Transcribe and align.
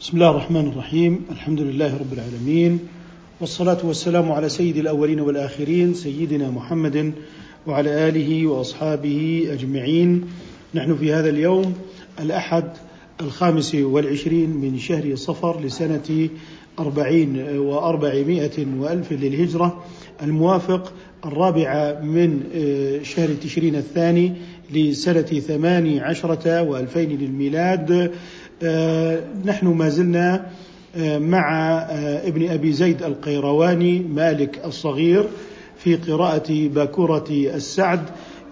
بسم 0.00 0.16
الله 0.16 0.30
الرحمن 0.30 0.68
الرحيم. 0.68 1.24
الحمد 1.30 1.60
لله 1.60 1.96
رب 1.96 2.12
العالمين. 2.12 2.78
والصلاة 3.40 3.78
والسلام 3.84 4.32
على 4.32 4.48
سيد 4.48 4.76
الأولين 4.76 5.20
والآخرين 5.20 5.94
سيدنا 5.94 6.50
محمد 6.50 7.12
وعلى 7.66 8.08
آله 8.08 8.46
وأصحابه 8.46 9.48
أجمعين. 9.52 10.24
نحن 10.74 10.96
في 10.96 11.12
هذا 11.12 11.28
اليوم 11.28 11.74
الأحد 12.20 12.64
الخامس 13.20 13.74
والعشرين 13.74 14.50
من 14.50 14.78
شهر 14.78 15.14
صفر 15.14 15.60
لسنة 15.60 16.28
أربعين 16.78 17.58
وأربعمائة 17.58 18.66
وألف 18.78 19.12
للهجرة 19.12 19.84
الموافق 20.22 20.92
الرابعة 21.24 22.00
من 22.00 22.40
شهر 23.02 23.28
تشرين 23.28 23.74
الثاني 23.74 24.32
لسنة 24.74 25.22
ثمان 25.22 25.98
عشرة 25.98 26.62
وألفين 26.62 27.18
للميلاد. 27.18 27.90
آه، 27.90 28.10
نحن 29.44 29.66
ما 29.66 29.88
زلنا 29.88 30.50
آه، 30.96 31.18
مع 31.18 31.52
آه، 31.78 32.28
ابن 32.28 32.50
أبي 32.50 32.72
زيد 32.72 33.02
القيرواني 33.02 33.98
مالك 33.98 34.64
الصغير 34.64 35.28
في 35.76 35.96
قراءة 35.96 36.68
باكورة 36.68 37.24
السعد 37.30 38.00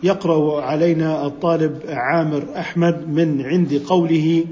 يقرأ 0.03 0.63
علينا 0.63 1.27
الطالب 1.27 1.81
عامر 1.89 2.43
أحمد 2.57 3.09
من 3.09 3.47
عند 3.47 3.83
قوله 3.87 4.45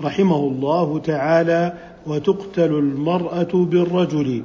رحمه 0.00 0.36
الله 0.36 0.98
تعالى 0.98 1.72
وتقتل 2.06 2.74
المرأة 2.74 3.52
بالرجل. 3.54 4.42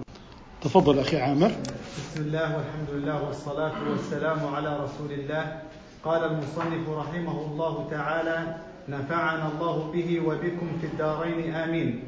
تفضل 0.61 0.99
أخي 0.99 1.17
عامر. 1.17 1.51
بسم 1.97 2.21
الله 2.21 2.55
والحمد 2.57 2.89
لله 2.93 3.27
والصلاة 3.27 3.73
والسلام 3.91 4.39
على 4.55 4.79
رسول 4.83 5.11
الله. 5.19 5.61
قال 6.05 6.23
المصنف 6.23 6.89
رحمه 6.89 7.45
الله 7.51 7.87
تعالى 7.91 8.55
نفعنا 8.89 9.51
الله 9.51 9.91
به 9.93 10.19
وبكم 10.27 10.67
في 10.81 10.87
الدارين 10.87 11.53
آمين. 11.53 11.99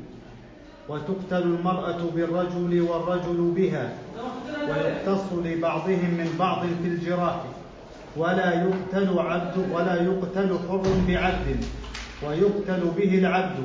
وتقتل 0.89 1.43
المرأة 1.43 2.02
بالرجل 2.15 2.81
والرجل 2.81 3.53
بها 3.55 3.94
ويقتص 4.69 5.33
لبعضهم 5.33 6.11
من 6.17 6.35
بعض 6.39 6.61
في 6.83 6.88
الجراح. 6.88 7.44
ولا 8.17 8.63
يقتل 8.63 9.19
عبد 9.19 9.57
ولا 9.72 9.95
يقتل 10.03 10.59
حر 10.69 10.83
بعبد 11.07 11.66
ويقتل 12.27 12.81
به 12.97 13.17
العبد. 13.17 13.59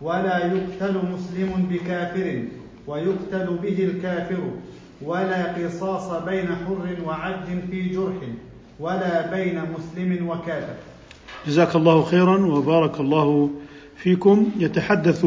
ولا 0.00 0.38
يقتل 0.38 0.94
مسلم 1.12 1.66
بكافر 1.70 2.44
ويقتل 2.86 3.58
به 3.62 3.84
الكافر. 3.84 4.42
ولا 5.02 5.52
قصاص 5.54 6.22
بين 6.22 6.46
حر 6.46 6.96
وعبد 7.06 7.62
في 7.70 7.88
جرح 7.88 8.16
ولا 8.80 9.30
بين 9.30 9.62
مسلم 9.78 10.28
وكافر. 10.28 10.74
جزاك 11.46 11.76
الله 11.76 12.02
خيرا 12.02 12.46
وبارك 12.46 13.00
الله 13.00 13.50
فيكم. 13.96 14.50
يتحدث 14.58 15.26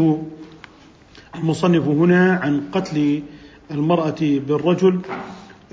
المصنف 1.36 1.88
هنا 1.88 2.34
عن 2.34 2.62
قتل 2.72 3.22
المرأة 3.72 4.22
بالرجل 4.22 5.00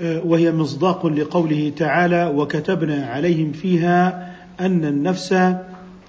آه، 0.01 0.21
وهي 0.25 0.51
مصداق 0.51 1.05
لقوله 1.05 1.71
تعالى 1.77 2.33
وكتبنا 2.35 3.05
عليهم 3.05 3.51
فيها 3.51 4.27
أن 4.59 4.85
النفس 4.85 5.55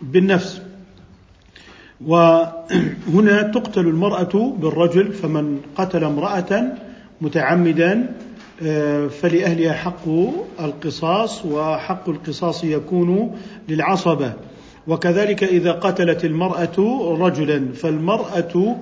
بالنفس. 0.03 0.62
وهنا 2.06 3.42
تقتل 3.42 3.81
المرأة 3.81 4.55
بالرجل 4.59 5.12
فمن 5.12 5.61
قتل 5.77 6.05
امرأة 6.05 6.72
متعمدا 7.20 8.14
فلأهلها 9.09 9.73
حق 9.73 10.09
القصاص 10.61 11.45
وحق 11.45 12.09
القصاص 12.09 12.65
يكون 12.65 13.37
للعصبة. 13.69 14.33
وكذلك 14.87 15.45
إذا 15.45 15.73
قتلت 15.73 16.25
المرأة 16.25 16.78
رجلا 17.20 17.73
فالمرأة 17.75 18.77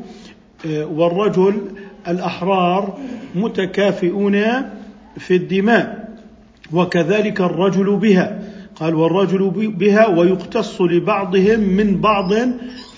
آه، 0.66 0.84
والرجل 0.84 1.60
الأحرار 2.08 2.98
متكافئون 3.34 4.42
في 5.18 5.36
الدماء. 5.36 6.08
وكذلك 6.72 7.40
الرجل 7.40 7.96
بها. 7.96 8.42
قال 8.76 8.94
والرجل 8.94 9.72
بها 9.78 10.06
ويقتص 10.06 10.80
لبعضهم 10.80 11.60
من 11.60 12.00
بعض 12.00 12.32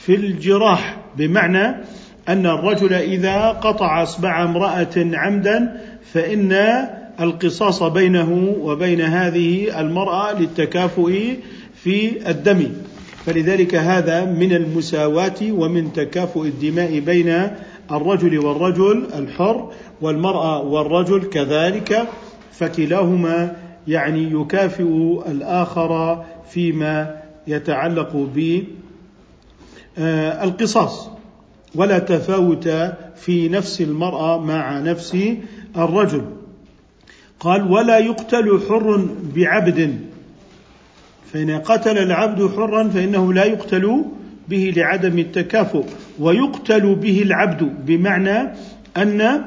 في 0.00 0.14
الجراح. 0.14 0.96
بمعنى 1.16 1.76
أن 2.28 2.46
الرجل 2.46 2.94
إذا 2.94 3.48
قطع 3.48 4.02
إصبع 4.02 4.44
امرأة 4.44 4.96
عمدا 4.96 5.80
فإن 6.12 6.52
القصاص 7.20 7.82
بينه 7.82 8.54
وبين 8.60 9.00
هذه 9.00 9.80
المرأة 9.80 10.40
للتكافؤ 10.40 11.12
في 11.74 12.30
الدم. 12.30 12.68
فلذلك 13.26 13.74
هذا 13.74 14.24
من 14.24 14.52
المساواة 14.52 15.36
ومن 15.42 15.92
تكافؤ 15.92 16.44
الدماء 16.44 16.98
بين 16.98 17.50
الرجل 17.90 18.38
والرجل 18.38 19.06
الحر 19.14 19.72
والمرأة 20.00 20.62
والرجل 20.62 21.24
كذلك 21.24 22.08
فكلاهما 22.52 23.56
يعني 23.88 24.32
يكافئ 24.32 25.20
الآخر 25.28 26.24
فيما 26.50 27.16
يتعلق 27.46 28.28
بالقصاص 29.96 31.10
ولا 31.74 31.98
تفاوت 31.98 32.68
في 33.16 33.48
نفس 33.48 33.80
المرأة 33.80 34.40
مع 34.40 34.78
نفس 34.78 35.16
الرجل. 35.76 36.24
قال 37.40 37.72
ولا 37.72 37.98
يقتل 37.98 38.60
حر 38.68 39.08
بعبد. 39.34 40.08
فإن 41.32 41.50
قتل 41.50 41.98
العبد 41.98 42.50
حرا 42.56 42.88
فإنه 42.88 43.32
لا 43.32 43.44
يقتل 43.44 44.04
به 44.48 44.72
لعدم 44.76 45.18
التكافؤ 45.18 45.84
ويقتل 46.18 46.94
به 46.94 47.22
العبد 47.22 47.62
بمعنى 47.86 48.52
أن 48.96 49.44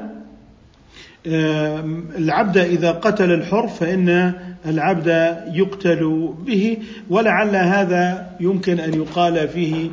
العبد 2.18 2.58
إذا 2.58 2.90
قتل 2.90 3.32
الحر 3.32 3.68
فإن 3.68 4.32
العبد 4.66 5.36
يقتل 5.54 6.34
به 6.46 6.76
ولعل 7.10 7.56
هذا 7.56 8.30
يمكن 8.40 8.80
أن 8.80 8.94
يقال 8.94 9.48
فيه 9.48 9.90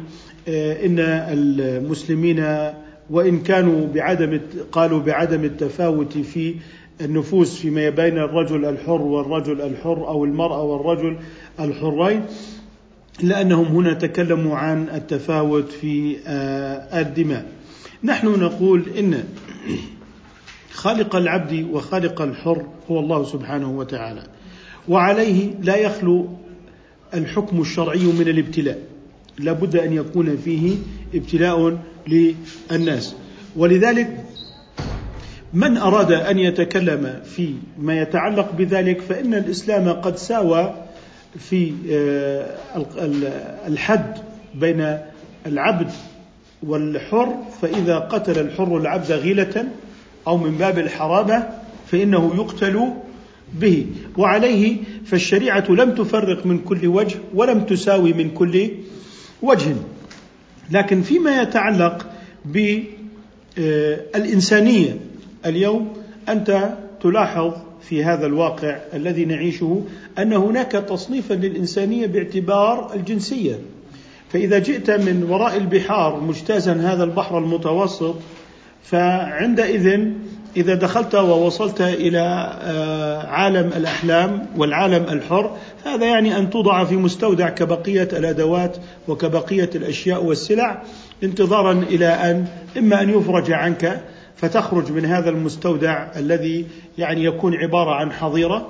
آه، 0.47 0.85
إن 0.85 1.00
المسلمين 1.00 2.45
وإن 3.09 3.40
كانوا 3.40 3.88
بعدم 3.88 4.40
قالوا 4.72 5.00
بعدم 5.00 5.44
التفاوت 5.44 6.18
في 6.18 6.56
النفوس 7.02 7.59
فيما 7.59 7.90
بين 7.90 8.18
الرجل 8.18 8.66
الحر 8.66 9.02
والرجل 9.02 9.62
الحر 9.62 10.08
أو 10.08 10.25
المرأة 10.25 10.64
والرجل 10.64 11.18
الحرين 11.59 12.25
لأنهم 13.24 13.66
هنا 13.66 13.94
تكلموا 13.94 14.58
عن 14.58 14.90
التفاوت 14.90 15.72
في 15.72 16.18
آه، 16.28 17.02
الدماء. 17.02 17.46
نحن 18.03 18.28
نقول 18.28 18.84
إن 19.00 19.24
خالق 20.72 21.16
العبد 21.16 21.68
وخالق 21.72 22.22
الحر 22.22 22.66
هو 22.92 23.00
الله 23.00 23.24
سبحانه 23.24 23.72
وتعالى 23.78 24.24
وعليه 24.88 25.52
لا 25.62 25.75
يخلو 25.75 26.28
الحكم 27.14 27.62
الشرعي 27.62 28.03
من 28.03 28.28
الابتلاء. 28.28 28.80
لابد 29.40 29.75
أن 29.75 29.94
يكون 29.94 30.38
فيه 30.38 30.75
ابتلاء 31.16 31.78
للناس. 32.09 33.16
ولذلك 33.56 34.25
من 35.53 35.78
أراد 35.78 36.12
أن 36.12 36.40
يتكلم 36.40 37.20
في 37.36 37.53
ما 37.80 38.02
يتعلق 38.02 38.52
بذلك 38.52 39.02
فإن 39.02 39.34
الإسلام 39.34 39.90
قد 39.90 40.18
ساوى 40.18 40.75
في 41.40 41.74
آه، 41.92 42.56
الحد 43.68 44.18
بين 44.56 44.98
العبد 45.46 45.92
والحر 46.64 47.36
فإذا 47.62 48.00
قتل 48.00 48.40
الحر 48.40 48.78
العبد 48.78 49.12
غيلة 49.12 49.66
أو 50.28 50.38
من 50.38 50.52
باب 50.58 50.80
الحرابه 50.80 51.44
فإنه 51.88 52.31
يقتل 52.36 52.94
به. 53.53 53.86
وعليه 54.18 54.78
فالشريعة 55.06 55.66
لم 55.69 55.96
تفرق 55.96 56.46
من 56.46 56.59
كل 56.59 56.88
وجه 56.88 57.18
ولم 57.34 57.59
تساوي 57.59 58.14
من 58.14 58.30
كل 58.30 58.69
وجه. 59.42 59.75
لكن 60.72 61.02
فيما 61.02 61.41
يتعلق 61.41 62.07
بالإنسانية 63.57 64.98
اليوم 65.45 65.94
أنت 66.30 66.69
تلاحظ 67.01 67.54
في 67.81 68.04
هذا 68.04 68.25
الواقع 68.25 68.77
الذي 68.94 69.25
نعيشه 69.25 69.83
أن 70.19 70.33
هناك 70.33 70.71
تصنيفا 70.71 71.33
للإنسانية 71.33 72.07
باعتبار 72.07 72.95
الجنسية. 72.95 73.60
فإذا 74.30 74.60
جئت 74.60 74.92
من 74.92 75.24
وراء 75.30 75.57
البحار 75.57 76.19
مجتازا 76.19 76.74
هذا 76.74 77.04
البحر 77.04 77.38
المتوسط 77.38 78.16
فعندئذ 78.83 80.12
إذا 80.57 80.75
دخلت 80.75 81.16
ووصلت 81.16 81.81
إلى 81.81 82.54
آه، 82.62 83.28
عالم 83.28 83.68
الأحلام 83.75 84.46
والعالم 84.57 85.04
الحر 85.10 85.57
هذا 85.86 86.06
يعني 86.06 86.38
أن 86.38 86.50
توضع 86.50 86.84
في 86.84 86.96
مستودع 86.96 87.50
كبقية 87.50 88.10
الأدوات 88.13 88.78
وكبقية 89.07 89.69
الأشياء 89.75 90.24
والسلع 90.24 90.81
انتظارا 91.24 91.72
إلى 91.72 92.07
أن 92.07 92.48
إما 92.78 93.01
أن 93.01 93.10
يفرج 93.10 93.51
عنك 93.51 94.01
فتخرج 94.36 94.92
من 94.92 95.06
هذا 95.06 95.30
المستودع 95.30 96.07
الذي 96.16 96.66
يعني 96.98 97.24
يكون 97.24 97.56
عبارة 97.56 97.92
عن 97.92 98.12
حظيرة 98.12 98.68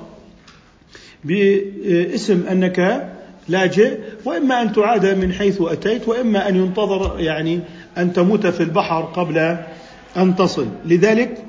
باسم 1.24 2.44
أنك 2.52 3.10
لاجئ 3.50 3.98
وإما 4.26 4.62
أن 4.62 4.74
تعاد 4.74 5.18
من 5.18 5.34
حيث 5.34 5.62
أتيت 5.62 6.08
وإما 6.08 6.50
أن 6.50 6.56
ينتظر 6.56 7.20
يعني 7.20 7.60
أن 7.98 8.14
تموت 8.14 8.48
في 8.48 8.64
البحر 8.64 9.02
قبل 9.02 9.58
أن 10.18 10.36
تصل. 10.36 10.68
لذلك 10.86 11.49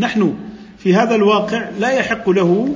نحن 0.00 0.34
في 0.78 0.94
هذا 0.94 1.14
الواقع 1.14 1.68
لا 1.80 1.90
يحق 1.90 2.30
له 2.30 2.74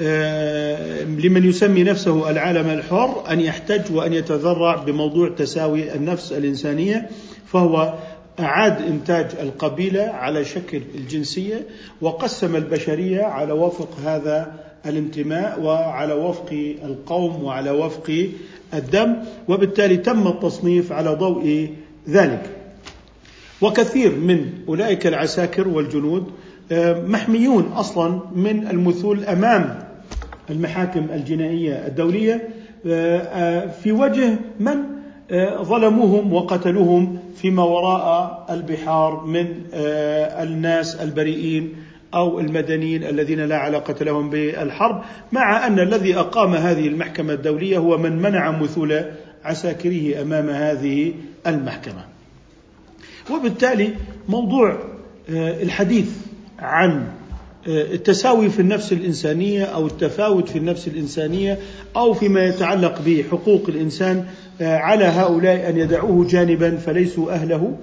آه، 0.00 1.02
لمن 1.04 1.48
يسمي 1.48 1.82
نفسه 1.82 2.30
العالم 2.30 2.68
الحر 2.68 3.24
أن 3.30 3.40
يحتج 3.40 3.96
وأن 3.96 4.12
يتذرع 4.12 4.76
بموضوع 4.76 5.28
تساوي 5.28 5.94
النفس 5.94 6.32
الإنسانية 6.32 7.08
فهو 7.46 7.94
أعاد 8.40 8.82
إنتاج 8.82 9.26
القبيلة 9.40 10.02
على 10.02 10.44
شكل 10.44 10.82
الجنسية 10.94 11.66
وقسم 12.00 12.56
البشرية 12.56 13.22
على 13.22 13.52
وفق 13.52 13.88
هذا 14.04 14.52
الانتماء 14.86 15.60
وعلى 15.60 16.14
وفق 16.14 16.74
القوم 16.84 17.44
وعلى 17.44 17.70
وفق 17.70 18.28
الدم 18.74 19.16
وبالتالي 19.48 19.96
تم 19.96 20.26
التصنيف 20.26 20.92
على 20.92 21.10
ضوء 21.10 21.70
ذلك. 22.08 22.50
وكثير 23.60 24.14
من 24.14 24.52
أولئك 24.68 25.06
العساكر 25.06 25.68
والجنود 25.68 26.32
محميون 27.06 27.64
أصلا 27.64 28.20
من 28.34 28.66
المثول 28.66 29.24
أمام 29.24 29.78
المحاكم 30.50 31.06
الجنائية 31.14 31.86
الدولية. 31.86 32.48
آه، 32.86 33.18
آه، 33.18 33.66
في 33.66 33.92
وجه 33.92 34.38
من؟ 34.60 34.92
ظلموهم 35.62 36.32
وقتلوهم 36.32 37.18
فيما 37.36 37.62
وراء 37.64 38.46
البحار 38.50 39.24
من 39.26 39.46
الناس 40.42 40.94
البريئين 40.94 41.74
أو 42.14 42.40
المدنيين 42.40 43.04
الذين 43.04 43.40
لا 43.40 43.56
علاقة 43.56 44.04
لهم 44.04 44.30
بالحرب 44.30 45.02
مع 45.32 45.66
أن 45.66 45.80
الذي 45.80 46.16
أقام 46.18 46.54
هذه 46.54 46.88
المحكمة 46.88 47.32
الدولية 47.32 47.78
هو 47.78 47.98
من 47.98 48.22
منع 48.22 48.50
مثول 48.50 49.04
عساكره 49.44 50.22
أمام 50.22 50.50
هذه 50.50 51.12
المحكمة. 51.46 52.04
وبالتالي 53.30 53.90
موضوع 54.28 54.78
الحديث 55.28 56.10
عن 56.62 57.06
آه، 57.68 57.82
التساوي 57.82 58.50
في 58.50 58.60
النفس 58.60 58.92
الإنسانية 58.92 59.64
أو 59.64 59.86
التفاوت 59.86 60.48
في 60.48 60.58
النفس 60.58 60.88
الإنسانية 60.88 61.58
أو 61.96 62.14
فيما 62.14 62.44
يتعلق 62.44 63.00
بحقوق 63.06 63.64
الإنسان 63.68 64.24
آه، 64.60 64.76
على 64.76 65.04
هؤلاء 65.04 65.70
أن 65.70 65.76
يدعوه 65.76 66.26
جانبا 66.26 66.76
فليسوا 66.76 67.32
أهله 67.32 67.76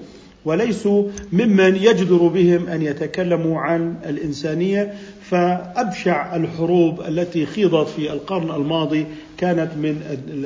وليسوا 0.46 1.08
ممن 1.34 1.76
يجدر 1.76 2.28
بهم 2.28 2.68
أن 2.68 2.82
يتكلموا 2.82 3.60
عن 3.60 3.96
الإنسانية. 4.06 4.94
فأبشع 5.22 6.36
الحروب 6.36 7.02
التي 7.02 7.46
خيضت 7.46 7.88
في 7.88 8.14
القرن 8.14 8.52
الماضي 8.52 9.06
كانت 9.38 9.72
من 9.78 10.02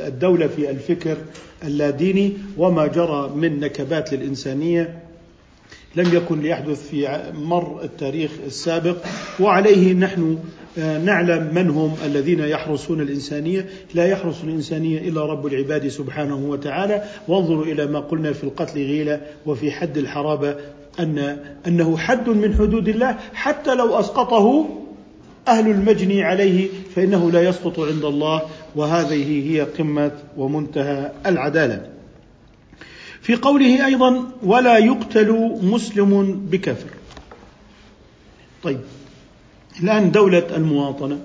الدولة 0.08 0.48
في 0.48 0.70
الفكر 0.70 1.18
اللاديني 1.64 2.34
وما 2.58 2.88
جرى 2.88 3.32
من 3.36 3.60
نكبات 3.60 4.14
للإنسانية. 4.14 5.03
لم 5.96 6.14
يكن 6.14 6.42
ليحدث 6.42 6.90
في 6.90 7.32
مر 7.34 7.84
التاريخ 7.84 8.32
السابق 8.46 8.98
وعليه 9.40 9.94
نحن 9.94 10.38
آه، 10.78 10.98
نعلم 10.98 11.52
من 11.54 11.70
هم 11.70 11.96
الذين 12.06 12.40
يحرسون 12.40 13.02
الإنسانية. 13.02 13.70
لا 13.94 14.08
يحرس 14.08 14.44
الإنسانية 14.44 15.10
إلا 15.10 15.26
رب 15.26 15.46
العباد 15.46 15.88
سبحانه 15.88 16.36
وتعالى. 16.36 17.04
وانظروا 17.28 17.66
إلى 17.66 17.86
ما 17.86 18.00
قلنا 18.00 18.34
في 18.34 18.44
القتل 18.44 18.80
غيلة 18.80 19.22
وفي 19.46 19.72
حد 19.72 19.98
الحرابة 19.98 20.56
أن 21.00 21.38
أنه 21.68 21.98
حد 21.98 22.30
من 22.30 22.56
حدود 22.56 22.88
الله. 22.88 23.18
حتى 23.34 23.76
لو 23.76 24.00
أسقطه 24.00 24.70
أهل 25.48 25.72
المجني 25.72 26.24
عليه 26.24 26.70
فإنه 26.96 27.32
لا 27.32 27.42
يسقط 27.42 27.80
عند 27.80 28.06
الله. 28.06 28.42
وهذه 28.76 29.52
هي 29.52 29.62
قمة 29.62 30.12
ومنتهى 30.38 31.12
العدالة. 31.26 31.93
في 33.24 33.36
قوله 33.36 33.86
أيضا 33.86 34.32
ولا 34.44 34.78
يقتل 34.78 35.60
مسلم 35.62 36.42
بكافر 36.52 36.90
طيب 38.64 38.80
الآن 39.84 40.12
دولة 40.12 40.56
المواطنة 40.56 41.20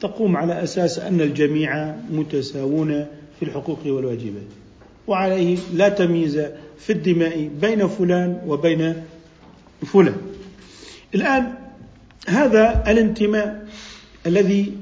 تقوم 0.00 0.36
على 0.36 0.62
أساس 0.62 0.98
أن 0.98 1.20
الجميع 1.20 1.94
متساوون 2.10 3.06
في 3.38 3.44
الحقوق 3.44 3.78
والواجبات 3.86 4.46
وعليه 5.06 5.58
لا 5.74 5.88
تمييز 5.88 6.40
في 6.78 6.92
الدماء 6.92 7.50
بين 7.60 7.88
فلان 7.88 8.40
وبين 8.46 9.02
فلان. 9.86 10.16
الآن 11.14 11.54
هذا 12.28 12.84
الانتماء 12.86 13.68
الذي 14.26 14.72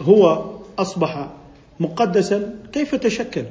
هو 0.00 0.50
أصبح 0.78 1.30
مقدسا 1.80 2.54
كيف 2.72 2.94
تشكل؟ 2.94 3.44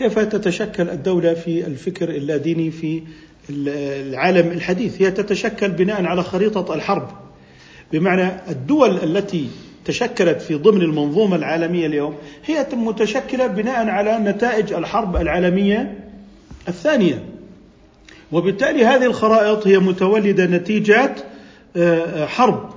كيف 0.00 0.18
تتشكل 0.18 0.88
الدولة 0.88 1.34
في 1.34 1.66
الفكر 1.66 2.08
اللاديني 2.08 2.70
في 2.70 3.02
العالم 3.50 4.50
الحديث؟ 4.52 5.02
هي 5.02 5.10
تتشكل 5.10 5.68
بناء 5.68 6.04
على 6.04 6.22
خريطة 6.22 6.74
الحرب. 6.74 7.08
بمعنى 7.92 8.30
الدول 8.48 8.90
التي 8.90 9.48
تشكلت 9.84 10.42
في 10.42 10.54
ضمن 10.54 10.82
المنظومة 10.82 11.36
العالمية 11.36 11.86
اليوم 11.86 12.14
هي 12.46 12.66
متشكلة 12.72 13.46
بناء 13.46 13.88
على 13.88 14.18
نتائج 14.18 14.72
الحرب 14.72 15.16
العالمية 15.16 15.98
الثانية. 16.68 17.24
وبالتالي 18.32 18.84
هذه 18.84 19.04
الخرائط 19.04 19.66
هي 19.66 19.78
متولدة 19.78 20.46
نتيجات 20.46 21.20
آه، 21.76 22.26
حرب. 22.26 22.70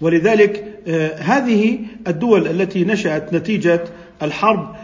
ولذلك 0.00 0.64
آه، 0.88 1.16
هذه 1.18 1.78
الدول 2.08 2.46
التي 2.46 2.84
نشأت 2.84 3.32
نتيجة 3.32 3.84
الحرب 4.22 4.76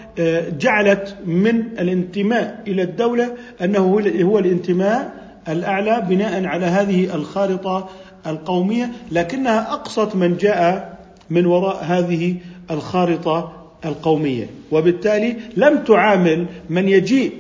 جعلت 0.59 1.17
من 1.27 1.61
الانتماء 1.79 2.63
إلى 2.67 2.83
الدولة 2.83 3.37
أنه 3.63 4.01
هو 4.23 4.39
الانتماء 4.39 5.23
الأعلى 5.49 6.07
بناء 6.09 6.45
على 6.45 6.67
هذه 6.67 7.15
الخارطة 7.15 7.89
القومية 8.27 8.91
لكنها 9.13 9.73
أقصت 9.73 10.17
من 10.17 10.37
جاء 10.37 10.99
من 11.31 11.47
وراء 11.47 11.85
هذه 11.85 12.37
الخارطة 12.71 13.53
القومية. 13.85 14.47
وبالتالي 14.71 15.37
لم 15.57 15.79
تعامل 15.85 16.47
من 16.71 16.89
يجيء 16.89 17.33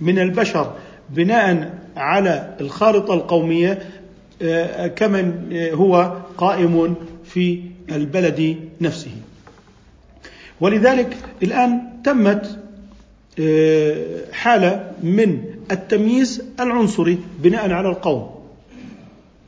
من 0.00 0.18
البشر 0.18 0.72
بناء 1.10 1.78
على 1.96 2.54
الخارطة 2.60 3.14
القومية 3.14 3.82
آه، 4.42 4.86
كمن 4.86 5.56
هو 5.72 6.16
قائم 6.38 6.94
في 7.24 7.60
البلد 7.92 8.56
نفسه. 8.80 9.10
ولذلك 10.60 11.16
الآن 11.42 11.93
تمت 12.04 12.58
آه، 13.40 14.32
حالة 14.32 14.90
من 15.02 15.42
التمييز 15.70 16.42
العنصري 16.60 17.18
بناء 17.42 17.70
على 17.70 17.88
القوم. 17.88 18.34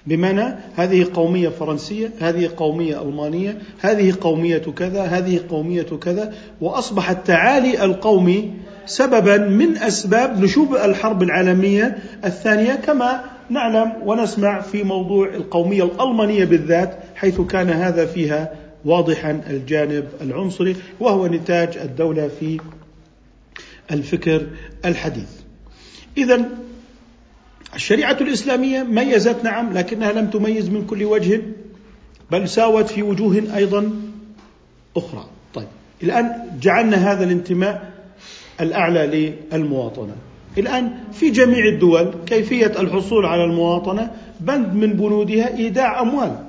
بمعنى 0.06 0.54
هذه 0.76 1.06
قومية 1.14 1.48
فرنسية 1.48 2.10
هذه 2.20 2.50
قومية 2.56 3.02
ألمانية 3.02 3.58
هذه 3.80 4.14
قومية 4.20 4.58
كذا 4.58 5.02
هذه 5.02 5.40
قومية 5.50 5.82
كذا 5.82 6.34
وأصبح 6.60 7.10
التعالي 7.10 7.84
القومي 7.84 8.50
سببا 8.86 9.36
من 9.36 9.76
أسباب 9.76 10.40
نشوب 10.40 10.75
الحرب 10.75 11.22
العالمية 11.22 11.98
الثانية 12.25 12.75
كما 12.75 13.20
نعلم 13.50 13.92
ونسمع 14.04 14.60
في 14.60 14.82
موضوع 14.82 15.28
القومية 15.28 15.84
الألمانية 15.84 16.44
بالذات 16.44 16.98
حيث 17.14 17.40
كان 17.40 17.70
هذا 17.70 18.06
فيها 18.06 18.52
واضحا 18.87 19.43
الجانب 19.50 20.09
العنصري 20.21 20.76
وهو 21.00 21.26
نتاج 21.26 21.76
الدولة 21.76 22.28
في 22.40 22.61
الفكر 23.90 24.47
الحديث. 24.85 25.28
إذا 26.19 26.49
الشريعة 27.75 28.16
الإسلامية 28.21 28.83
ميزت 28.83 29.45
نعم 29.45 29.73
لكنها 29.73 30.12
لم 30.12 30.31
تميز 30.31 30.69
من 30.69 30.87
كل 30.87 31.05
وجه 31.05 31.43
بل 32.31 32.49
ساوت 32.49 32.88
في 32.88 33.02
وجوه 33.02 33.57
أيضا 33.57 33.93
أخرى. 34.97 35.26
طيب 35.55 35.69
الآن 36.02 36.59
جعلنا 36.61 37.12
هذا 37.12 37.25
الانتماء 37.25 37.93
الأعلى 38.61 39.35
للمواطنة. 39.52 40.16
الآن 40.59 40.95
في 41.12 41.31
جميع 41.31 41.64
الدول 41.66 42.14
كيفية 42.26 42.73
الحصول 42.81 43.26
على 43.26 43.45
المواطنة 43.45 44.11
بند 44.40 44.75
من 44.75 44.93
بنودها 44.93 45.57
إيداع 45.57 46.00
أموال 46.00 46.45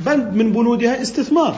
بند 0.00 0.34
من 0.34 0.52
بنودها 0.52 1.02
استثمار. 1.02 1.56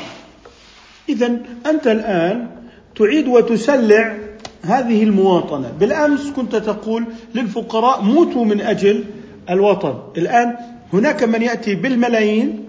إذا 1.09 1.39
أنت 1.67 1.87
الآن 1.87 2.49
تعيد 2.97 3.29
وتسلع 3.29 4.17
هذه 4.63 5.03
المواطنة. 5.03 5.73
بالأمس 5.81 6.31
كنت 6.31 6.57
تقول 6.57 7.05
للفقراء 7.35 8.03
موتوا 8.03 8.45
من 8.45 8.61
أجل 8.61 9.05
الوطن. 9.51 9.95
الآن 10.17 10.57
هناك 10.93 11.23
من 11.23 11.43
يأتي 11.43 11.75
بالملايين 11.75 12.65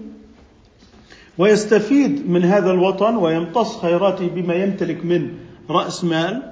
ويستفيد 1.38 2.30
من 2.30 2.44
هذا 2.44 2.70
الوطن 2.70 3.16
ويمتص 3.16 3.76
خيراته 3.76 4.26
بما 4.26 4.54
يمتلك 4.54 5.04
من 5.04 5.28
رأس 5.70 6.04
مال 6.04 6.42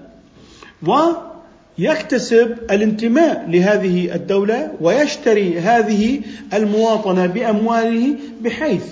ويكتسب 0.86 2.56
الانتماء 2.70 3.44
لهذه 3.48 4.14
الدولة 4.14 4.72
ويشتري 4.80 5.58
هذه 5.58 6.20
المواطنة 6.54 7.26
بأمواله 7.26 8.16
بحيث 8.40 8.84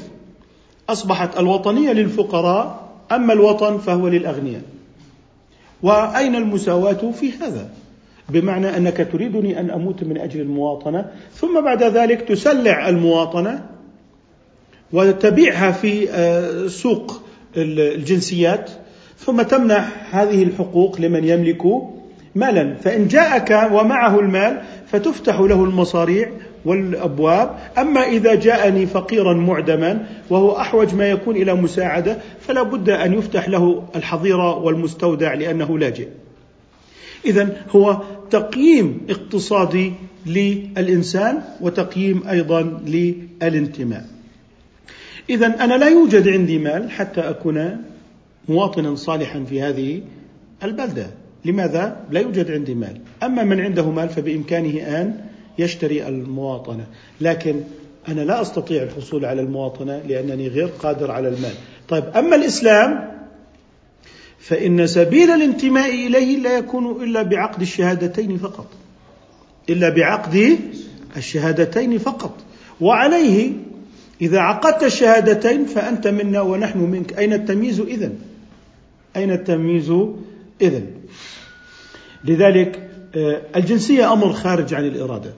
أصبحت 0.88 1.38
الوطنية 1.38 1.93
للفقراء 1.93 2.88
أما 3.12 3.33
الوطن 3.33 3.78
فهو 3.78 4.09
للأغنياء. 4.09 4.62
وأين 5.83 6.35
المساواة 6.35 7.12
في 7.12 7.33
هذا؟ 7.33 7.71
بمعنى 8.28 8.76
أنك 8.76 9.09
تريدني 9.12 9.61
أن 9.61 9.71
أموت 9.71 10.05
من 10.05 10.19
أجل 10.19 10.40
المواطنة 10.40 11.11
ثم 11.35 11.61
بعد 11.61 11.83
ذلك 11.83 12.21
تسلع 12.21 12.88
المواطنة 12.88 13.66
وتبيعها 14.93 15.71
في 15.71 16.11
آه، 16.11 16.66
سوق 16.66 17.23
الجنسيات 17.57 18.71
ثم 19.19 19.43
تمنح 19.43 20.14
هذه 20.16 20.43
الحقوق 20.43 21.00
لمن 21.00 21.25
يملك 21.25 21.62
مالا. 22.35 22.75
فإن 22.75 23.09
جاءك 23.09 23.71
ومعه 23.73 24.21
المال 24.21 24.62
فتفتح 24.87 25.40
له 25.40 25.64
المصاريع 25.64 26.31
والأبواب. 26.67 27.59
أما 27.79 28.01
إذا 28.01 28.35
جاءني 28.35 28.87
فقيرا 28.87 29.35
معدما 29.35 30.07
وهو 30.31 30.57
أحوج 30.57 30.95
ما 30.95 31.11
يكون 31.11 31.37
إلى 31.37 31.55
مساعدة 31.55 32.19
فلا 32.41 32.63
بد 32.63 32.91
أن 32.91 33.15
يفتح 33.15 33.49
له 33.49 33.83
الحظيرة 33.97 34.59
والمستودع 34.59 35.35
لأنه 35.35 35.79
لاجئ. 35.79 36.09
اذا 37.25 37.57
هو 37.71 38.03
تقييم 38.31 39.01
اقتصادي 39.11 39.93
للإنسان 40.27 41.43
وتقييم 41.61 42.23
أيضا 42.29 42.63
للانتماء. 42.87 44.05
اذا 45.31 45.65
أنا 45.65 45.75
لا 45.75 45.89
يوجد 45.89 46.29
عندي 46.29 46.59
مال 46.59 46.91
حتى 46.91 47.21
أكون 47.21 47.77
مواطنا 48.49 48.95
صالحا 48.95 49.45
في 49.45 49.63
هذه 49.63 50.03
البلدة. 50.63 51.07
لماذا؟ 51.45 51.97
لا 52.11 52.21
يوجد 52.21 52.51
عندي 52.51 52.75
مال. 52.75 53.01
أما 53.23 53.45
من 53.45 53.61
عنده 53.61 53.91
مال 53.91 54.09
فبإمكانه 54.09 54.81
أن 54.81 55.25
يشتري 55.59 56.09
المواطنة. 56.09 56.87
لكن 57.21 57.61
أنا 58.09 58.21
لا 58.21 58.43
أستطيع 58.43 58.83
الحصول 58.83 59.25
على 59.25 59.41
المواطنة 59.41 60.03
لأنني 60.09 60.49
غير 60.49 60.67
قادر 60.67 61.11
على 61.11 61.29
المال. 61.29 61.55
طيب 61.89 62.05
أما 62.17 62.37
الإسلام 62.37 63.17
فإن 64.39 64.87
سبيل 64.87 65.31
الانتماء 65.31 66.07
إليه 66.07 66.39
لا 66.39 66.59
يكون 66.59 67.03
إلا 67.03 67.23
بعقد 67.23 67.61
الشهادتين 67.61 68.39
فقط. 68.39 68.67
إلا 69.71 69.89
بعقد 69.89 70.59
الشهادتين 71.17 71.99
فقط. 71.99 72.35
وعليه 72.81 73.53
إذا 74.21 74.39
عقدت 74.39 74.83
الشهادتين 74.83 75.65
فأنت 75.65 76.09
منا 76.09 76.41
ونحن 76.41 76.79
منك. 76.79 77.19
أين 77.19 77.33
التمييز 77.33 77.81
إذن؟ 77.81 78.19
أين 79.17 79.31
التمييز 79.31 79.91
إذن؟ 80.61 80.87
لذلك 82.25 82.91
آه، 83.17 83.43
الجنسية 83.57 84.13
أمر 84.13 84.33
خارج 84.33 84.75
عن 84.75 84.85
الإرادة. 84.85 85.33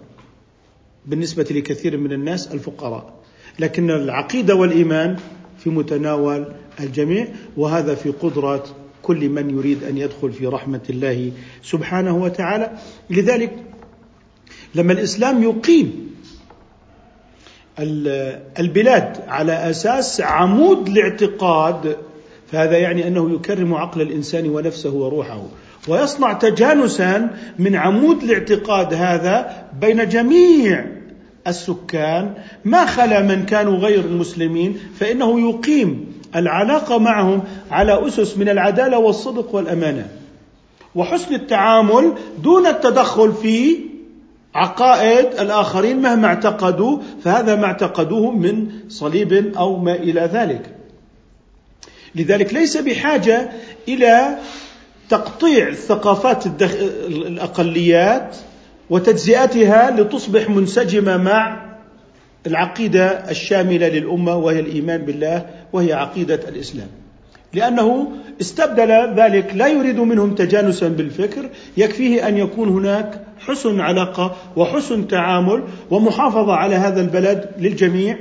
بالنسبة 1.09 1.47
لكثير 1.51 1.97
من 1.97 2.13
الناس 2.13 2.53
الفقراء. 2.55 3.15
لكن 3.59 3.91
العقيدة 3.91 4.55
والإيمان 4.55 5.17
في 5.59 5.71
متناول 5.71 6.47
الجميع 6.81 7.27
وهذا 7.57 7.95
في 7.95 8.11
قدرة 8.11 8.65
كل 9.03 9.29
من 9.29 9.51
يريد 9.51 9.85
أن 9.85 9.99
يدخل 9.99 10.33
في 10.33 10.47
رحمة 10.47 10.81
الله 10.91 11.33
سبحانه 11.63 12.17
وتعالى. 12.17 12.71
لذلك 13.11 13.53
لما 14.75 14.93
الإسلام 14.93 15.43
يقيم 15.43 16.09
البلاد 18.59 19.17
على 19.29 19.71
أساس 19.71 20.21
عمود 20.21 20.89
الاعتقاد 20.89 21.97
فهذا 22.53 22.79
يعني 22.79 23.09
أنه 23.09 23.35
يكرم 23.35 23.75
عقل 23.75 24.03
الإنسان 24.03 24.49
ونفسه 24.49 24.91
وروحه 24.95 25.43
ويصنع 25.89 26.33
تجانسا 26.33 27.39
من 27.59 27.77
عمود 27.77 28.23
الاعتقاد 28.23 28.95
هذا 28.95 29.67
بين 29.81 30.09
جميع 30.09 30.98
السكان 31.49 32.35
ما 32.65 32.87
خلا 32.87 33.23
من 33.23 33.47
كانوا 33.47 33.77
غير 33.77 34.09
مسلمين 34.09 34.79
فإنه 34.99 35.51
يقيم 35.51 36.07
العلاقة 36.37 36.99
معهم 36.99 37.43
على 37.71 38.09
أسس 38.09 38.37
من 38.37 38.49
العدالة 38.49 38.99
والصدق 38.99 39.55
والأمانة. 39.55 40.09
وحسن 40.95 41.35
التعامل 41.35 42.15
دون 42.43 42.67
التدخل 42.67 43.33
في 43.33 43.79
عقائد 44.55 45.27
الآخرين 45.41 46.03
مهما 46.03 46.27
اعتقدوا 46.27 46.99
فهذا 47.25 47.57
ما 47.57 47.65
اعتقدوه 47.65 48.31
من 48.31 48.69
صليب 48.89 49.57
أو 49.57 49.77
ما 49.77 49.95
إلى 49.95 50.21
ذلك. 50.21 50.75
لذلك 52.15 52.55
ليس 52.55 52.77
بحاجة 52.77 53.51
إلى 53.89 54.39
تقطيع 55.09 55.75
ثقافات 55.75 56.47
الأقليات 57.27 58.37
وتجزئتها 58.91 59.91
لتصبح 60.01 60.51
منسجمة 60.51 61.17
مع 61.17 61.69
العقيدة 62.47 63.31
الشاملة 63.31 63.89
للأمة 63.89 64.37
وهي 64.37 64.61
الإيمان 64.61 65.05
بالله 65.05 65.47
وهي 65.73 65.93
عقيدة 65.93 66.41
الإسلام. 66.49 66.89
لأنه 67.55 68.13
استبدل 68.41 69.15
ذلك 69.17 69.53
لا 69.55 69.67
يريد 69.69 70.01
منهم 70.01 70.35
تجانسا 70.35 70.89
بالفكر 70.89 71.49
يكفيه 71.77 72.29
أن 72.29 72.39
يكون 72.39 72.69
هناك 72.69 73.21
حسن 73.39 73.81
علاقة 73.81 74.37
وحسن 74.57 75.09
تعامل 75.09 75.63
ومحافظة 75.91 76.53
على 76.53 76.75
هذا 76.75 77.01
البلد 77.01 77.51
للجميع 77.59 78.19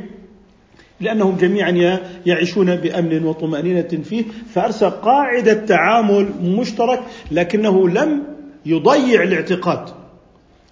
لأنهم 1.01 1.37
جميعا 1.37 1.99
يعيشون 2.25 2.75
بأمن 2.75 3.25
وطمأنينة 3.25 4.01
فيه 4.03 4.23
فارسل 4.53 4.89
قاعدة 4.89 5.53
تعامل 5.53 6.29
مشترك 6.43 6.99
لكنه 7.31 7.89
لم 7.89 8.23
يضيع 8.65 9.23
الاعتقاد 9.23 9.96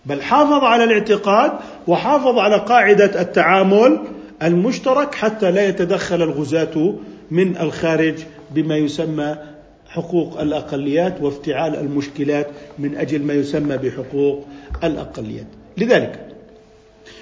بل 0.05 0.21
حافظ 0.21 0.63
على 0.63 0.83
الاعتقاد 0.83 1.51
وحافظ 1.87 2.37
على 2.37 2.57
قاعدة 2.57 3.21
التعامل 3.21 3.99
المشترك 4.43 5.15
حتى 5.15 5.51
لا 5.51 5.67
يتدخل 5.67 6.21
الغزاة 6.21 6.95
من 7.31 7.57
الخارج 7.57 8.15
بما 8.51 8.77
يسمى 8.77 9.35
حقوق 9.87 10.41
الأقليات 10.41 11.21
وافتعال 11.21 11.75
المشكلات 11.75 12.47
من 12.79 12.95
أجل 12.97 13.21
ما 13.21 13.33
يسمى 13.33 13.77
بحقوق 13.77 14.47
الأقليات. 14.83 15.47
لذلك 15.77 16.19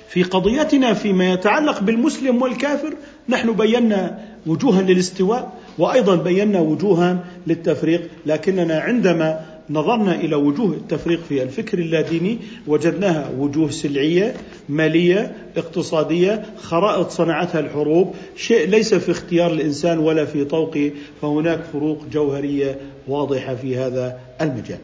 في 0.09 0.23
قضيتنا 0.23 0.93
فيما 0.93 1.33
يتعلق 1.33 1.81
بالمسلم 1.81 2.41
والكافر 2.41 2.93
نحن 3.29 3.51
بينا 3.51 4.19
وجوها 4.47 4.81
للاستواء 4.81 5.51
وأيضا 5.77 6.15
بينا 6.15 6.59
وجوها 6.59 7.19
للتفريق 7.47 8.09
لكننا 8.25 8.79
عندما 8.79 9.45
نظرنا 9.70 10.15
إلى 10.15 10.36
وجوه 10.36 10.74
التفريق 10.74 11.24
في 11.29 11.43
الفكر 11.43 11.79
اللاديني 11.79 12.38
وجدناها 12.67 13.29
وجوه 13.39 13.70
سلعية 13.70 14.34
مالية 14.70 15.36
اقتصادية 15.58 16.46
خرائط 16.58 17.10
صنعتها 17.10 17.60
الحروب. 17.60 18.15
شيء 18.36 18.67
ليس 18.67 18.93
في 18.93 19.12
اختيار 19.12 19.51
الإنسان 19.51 20.00
ولا 20.00 20.25
في 20.25 20.46
طوقه 20.46 20.91
فهناك 21.22 21.60
فروق 21.74 22.00
جوهرية 22.12 22.79
واضحة 23.08 23.55
في 23.55 23.77
هذا 23.77 24.20
المجال. 24.41 24.79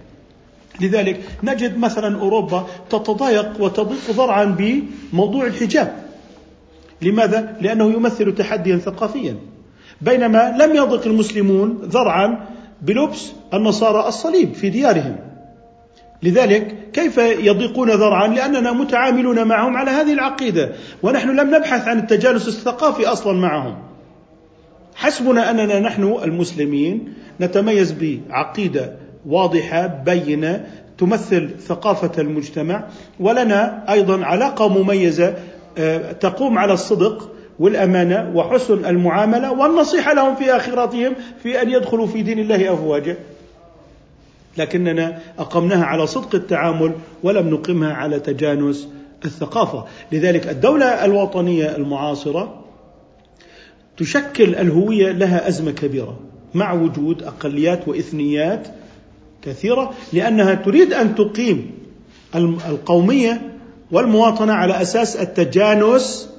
لذلك 0.82 1.20
نجد 1.44 1.78
مثلا 1.78 2.20
أوروبا 2.20 2.68
تتضايق 2.90 3.62
وتضيق 3.62 4.10
ذرعا 4.12 4.46
بموضوع 4.46 5.46
الحجاب. 5.46 6.04
لماذا؟ 7.02 7.58
لأنه 7.62 7.92
يمثل 7.94 8.36
تحديا 8.36 8.78
ثقافيا. 8.78 9.36
بينما 10.02 10.58
لم 10.60 10.76
يضق 10.76 11.06
المسلمون 11.06 11.80
ذرعا 11.84 12.46
بلبس 12.82 13.32
النصارى 13.54 14.08
الصليب 14.08 14.54
في 14.54 14.70
ديارهم. 14.70 15.16
لذلك 16.24 16.76
كيف 16.94 17.18
يضيقون 17.18 17.90
ذرعا؟ 17.90 18.28
لأننا 18.28 18.72
متعاملون 18.72 19.48
معهم 19.48 19.78
على 19.78 19.92
هذه 19.92 20.14
العقيدة 20.14 20.72
ونحن 21.04 21.30
لم 21.30 21.56
نبحث 21.56 21.88
عن 21.88 22.00
التجانس 22.00 22.48
الثقافي 22.48 23.06
أصلا 23.06 23.34
معهم. 23.34 23.76
حسبنا 24.96 25.52
أننا 25.52 25.80
نحن 25.80 26.04
المسلمين 26.24 27.14
نتميز 27.42 27.92
بعقيدة 27.92 28.96
واضحة 29.26 29.88
بينة 29.88 30.66
تمثل 30.98 31.50
ثقافة 31.60 32.22
المجتمع 32.22 32.84
ولنا 33.20 33.86
أيضا 33.92 34.26
علاقة 34.26 34.68
مميزة 34.68 35.36
آه، 35.78 36.12
تقوم 36.12 36.58
على 36.58 36.74
الصدق 36.74 37.32
والأمانة 37.60 38.32
وحسن 38.36 38.86
المعاملة 38.86 39.52
والنصيحة 39.52 40.14
لهم 40.14 40.36
في 40.36 40.56
آخرتهم 40.56 41.16
في 41.44 41.62
أن 41.62 41.70
يدخلوا 41.70 42.08
في 42.08 42.22
دين 42.22 42.40
الله 42.40 42.74
أفواجا. 42.74 43.18
لكننا 44.58 45.20
أقمناها 45.40 45.86
على 45.86 46.08
صدق 46.08 46.36
التعامل 46.36 46.92
ولم 47.24 47.50
نقمها 47.50 47.94
على 47.94 48.20
تجانس 48.20 48.88
الثقافة، 49.26 49.86
لذلك 50.12 50.48
الدولة 50.48 51.06
الوطنية 51.06 51.76
المعاصرة 51.76 52.60
تشكل 53.98 54.56
الهوية 54.56 55.12
لها 55.12 55.48
أزمة 55.48 55.72
كبيرة 55.72 56.20
مع 56.54 56.74
وجود 56.74 57.24
أقليات 57.24 57.88
وإثنيات 57.88 58.68
كثيرة 59.42 59.94
لأنها 60.14 60.56
تريد 60.56 60.94
أن 60.94 61.16
تقيم 61.16 61.72
القومية 62.70 63.42
والمواطنة 63.92 64.54
على 64.54 64.82
أساس 64.82 65.16
التجانس 65.16 66.30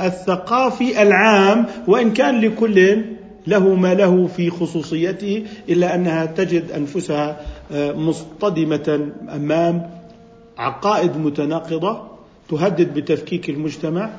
الثقافي 0.00 1.02
العام 1.02 1.66
وإن 1.88 2.12
كان 2.12 2.40
لكل 2.40 3.04
له 3.46 3.74
ما 3.74 3.94
له 3.94 4.26
في 4.26 4.50
خصوصيته 4.50 5.46
إلا 5.68 5.94
أنها 5.94 6.26
تجد 6.26 6.70
أنفسها 6.70 7.40
آه، 7.72 7.92
مصطدمة 7.92 9.12
أمام 9.34 9.90
عقائد 10.58 11.16
متناقضة 11.16 12.02
تهدد 12.48 12.94
بتفكيك 12.94 13.50
المجتمع 13.50 14.10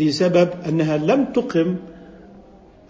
لسبب 0.00 0.48
أنها 0.68 0.96
لم 0.96 1.24
تقم 1.24 1.76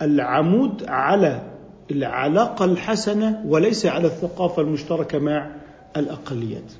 العمود 0.02 0.84
على 0.88 1.42
العلاقة 1.90 2.64
الحسنة 2.64 3.42
وليس 3.46 3.86
على 3.86 4.06
الثقافة 4.06 4.62
المشتركة 4.62 5.18
مع 5.18 5.50
الأقليات. 5.96 6.72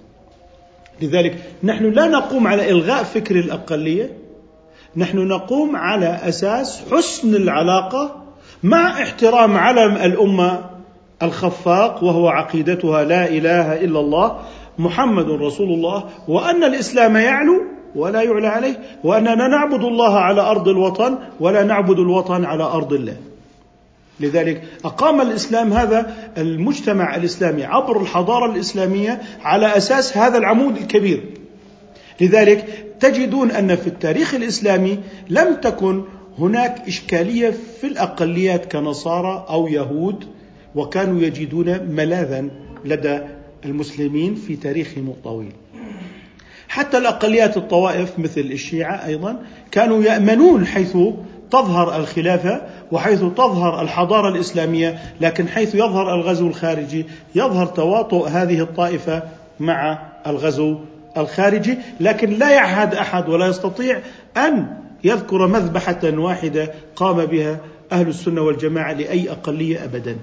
لذلك 1.03 1.39
نحن 1.63 1.85
لا 1.85 2.07
نقوم 2.07 2.47
على 2.47 2.71
إلغاء 2.71 3.03
فكر 3.03 3.39
الأقلية 3.39 4.11
نحن 4.97 5.19
نقوم 5.19 5.77
على 5.77 6.21
أساس 6.23 6.83
حسن 6.93 7.35
العلاقة 7.35 8.23
مع 8.63 9.03
احترام 9.03 9.57
علم 9.57 9.97
الأمة 9.97 10.61
الخفاق 11.23 12.05
وهو 12.05 12.29
عقيدتها 12.29 13.05
لا 13.05 13.29
إله 13.29 13.85
إلا 13.85 14.01
الله 14.01 14.39
محمد 14.79 15.31
رسول 15.31 15.69
الله 15.69 16.05
وأن 16.29 16.65
الإسلام 16.65 17.17
يعلو 17.17 17.63
ولا 17.95 18.23
يعلى 18.23 18.47
عليه 18.47 18.81
وأننا 19.05 19.49
نعبد 19.49 19.85
الله 19.85 20.19
على 20.19 20.41
أرض 20.41 20.69
الوطن 20.69 21.19
ولا 21.41 21.63
نعبد 21.63 21.99
الوطن 21.99 22.45
على 22.45 22.65
أرض 22.65 22.93
الله. 22.93 23.17
لذلك 24.21 24.63
أقام 24.85 25.21
الإسلام 25.21 25.73
هذا 25.73 26.15
المجتمع 26.39 27.17
الإسلامي 27.17 27.65
عبر 27.65 28.01
الحضارة 28.01 28.53
الإسلامية 28.53 29.23
على 29.45 29.77
أساس 29.77 30.17
هذا 30.17 30.39
العمود 30.39 30.77
الكبير. 30.77 31.25
لذلك 32.21 32.87
تجدون 33.05 33.51
أن 33.51 33.77
في 33.77 33.87
التاريخ 33.87 34.35
الإسلامي 34.35 34.99
لم 35.29 35.55
تكن 35.55 36.05
هناك 36.39 36.89
إشكالية 36.89 37.55
في 37.81 37.87
الأقليات 37.87 38.73
كنصارى 38.73 39.47
أو 39.49 39.69
يهود 39.69 40.25
وكانوا 40.75 41.21
يجدون 41.21 41.83
ملاذا 41.83 42.49
لدى 42.85 43.21
المسلمين 43.65 44.35
في 44.35 44.57
تاريخهم 44.57 45.09
الطويل. 45.09 45.53
حتى 46.69 46.99
الأقليات 46.99 47.57
الطوائف 47.57 48.19
مثل 48.19 48.41
الشيعة 48.41 49.07
أيضا 49.07 49.43
كانوا 49.71 50.03
يأمنون 50.03 50.67
حيث 50.67 50.97
تظهر 51.51 51.97
الخلافة 51.97 52.63
وحيث 52.93 53.21
تظهر 53.21 53.83
الحضارة 53.83 54.29
الإسلامية 54.29 54.99
لكن 55.21 55.49
حيث 55.49 55.75
يظهر 55.75 56.15
الغزو 56.15 56.47
الخارجي 56.47 57.07
يظهر 57.35 57.67
تواطؤ 57.67 58.27
هذه 58.29 58.61
الطائفة 58.61 59.23
مع 59.61 59.99
الغزو 60.27 60.79
الخارجي 61.17 61.79
لكن 62.01 62.31
لا 62.31 62.51
يعهد 62.51 62.95
أحد 62.95 63.29
ولا 63.29 63.47
يستطيع 63.47 64.01
أن 64.37 64.67
يذكر 65.05 65.47
مذبحة 65.47 66.01
واحدة 66.05 66.71
قام 66.97 67.25
بها 67.25 67.59
أهل 67.93 68.09
السنة 68.09 68.41
والجماعة 68.41 68.93
لأي 68.93 69.31
أقلية 69.31 69.85
أبدا. 69.85 70.17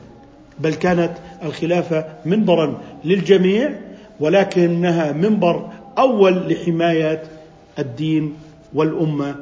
بل 0.60 0.74
كانت 0.74 1.12
الخلافة 1.44 2.06
منبرا 2.26 2.82
للجميع 3.06 3.72
ولكنها 4.20 5.12
منبر 5.12 5.70
أول 5.98 6.54
لحماية 6.54 7.24
الدين 7.80 8.34
والأمة 8.74 9.36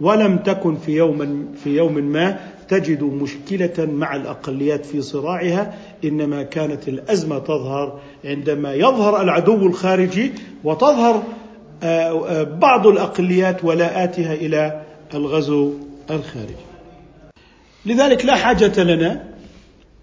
ولم 0.00 0.36
تكن 0.36 0.76
في 0.76 0.92
يوم 0.92 1.48
في 1.64 1.76
يوم 1.76 1.94
ما 1.94 2.38
تجد 2.70 3.02
مشكلة 3.02 3.86
مع 3.86 4.16
الأقليات 4.16 4.86
في 4.86 5.02
صراعها 5.02 5.74
إنما 6.04 6.42
كانت 6.42 6.88
الأزمة 6.88 7.38
تظهر 7.38 8.00
عندما 8.24 8.74
يظهر 8.74 9.22
العدو 9.22 9.66
الخارجي 9.66 10.32
وتظهر 10.64 11.22
آه، 11.82 12.28
آه، 12.28 12.42
بعض 12.42 12.86
الأقليات 12.86 13.64
ولاءاتها 13.64 14.34
إلى 14.34 14.82
الغزو 15.14 15.74
الخارجي. 16.10 16.54
لذلك 17.86 18.24
لا 18.24 18.34
حاجة 18.34 18.82
لنا 18.82 19.24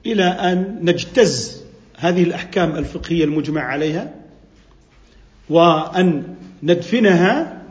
إلى 0.06 0.24
أن 0.24 0.80
نجتز 0.82 1.64
هذه 1.98 2.24
الأحكام 2.24 2.76
الفقهية 2.76 3.24
المجمع 3.24 3.62
عليها 3.62 4.14
وأن 5.50 6.24
ندفنها 6.64 7.62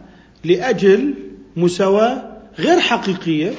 لأجل 0.44 1.14
مساواة 1.56 2.22
غير 2.58 2.80
حقيقية 2.80 3.52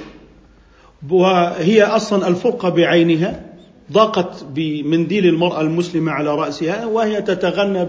وهي 1.11 1.83
أصلا 1.83 2.27
الفرقة 2.27 2.69
بعينها 2.69 3.43
ضاقت 3.91 4.43
بمنديل 4.43 5.25
المرأة 5.25 5.61
المسلمة 5.61 6.11
على 6.11 6.35
رأسها 6.35 6.85
وهي 6.85 7.21
تتغنى 7.21 7.87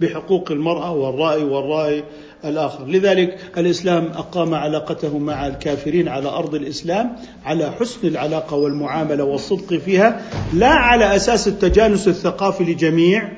بحقوق 0.00 0.52
المرأة 0.52 0.92
والرأي 0.92 1.44
والرأي 1.44 2.04
الآخر. 2.44 2.86
لذلك 2.86 3.38
الإسلام 3.58 4.04
أقام 4.04 4.54
علاقته 4.54 5.18
مع 5.18 5.46
الكافرين 5.46 6.08
على 6.08 6.28
أرض 6.28 6.54
الإسلام 6.54 7.16
على 7.44 7.72
حسن 7.80 8.08
العلاقة 8.08 8.56
والمعاملة 8.56 9.24
والصدق 9.24 9.74
فيها 9.74 10.20
لا 10.54 10.70
على 10.70 11.16
أساس 11.16 11.48
التجانس 11.48 12.08
الثقافي 12.08 12.64
لجميع 12.64 13.28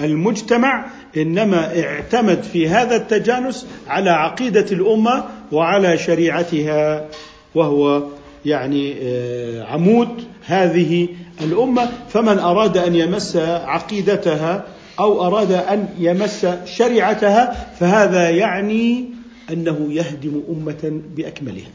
المجتمع 0.00 0.86
إنما 1.16 1.80
اعتمد 1.80 2.42
في 2.42 2.68
هذا 2.68 2.96
التجانس 2.96 3.66
على 3.88 4.10
عقيدة 4.10 4.66
الأمة 4.72 5.24
وعلى 5.52 5.98
شريعتها 5.98 7.06
وهو 7.54 8.02
يعني 8.44 8.94
آه، 9.02 9.64
عمود 9.64 10.08
هذه 10.46 11.08
الأمة 11.40 11.90
فمن 12.08 12.38
أراد 12.38 12.76
أن 12.76 12.94
يمس 12.94 13.36
عقيدتها 13.36 14.64
أو 15.00 15.26
أراد 15.26 15.52
أن 15.52 15.88
يمس 15.98 16.46
شريعتها 16.64 17.72
فهذا 17.80 18.30
يعني 18.30 19.04
أنه 19.52 19.92
يهدم 19.92 20.42
أمة 20.50 21.00
بأكملها. 21.16 21.70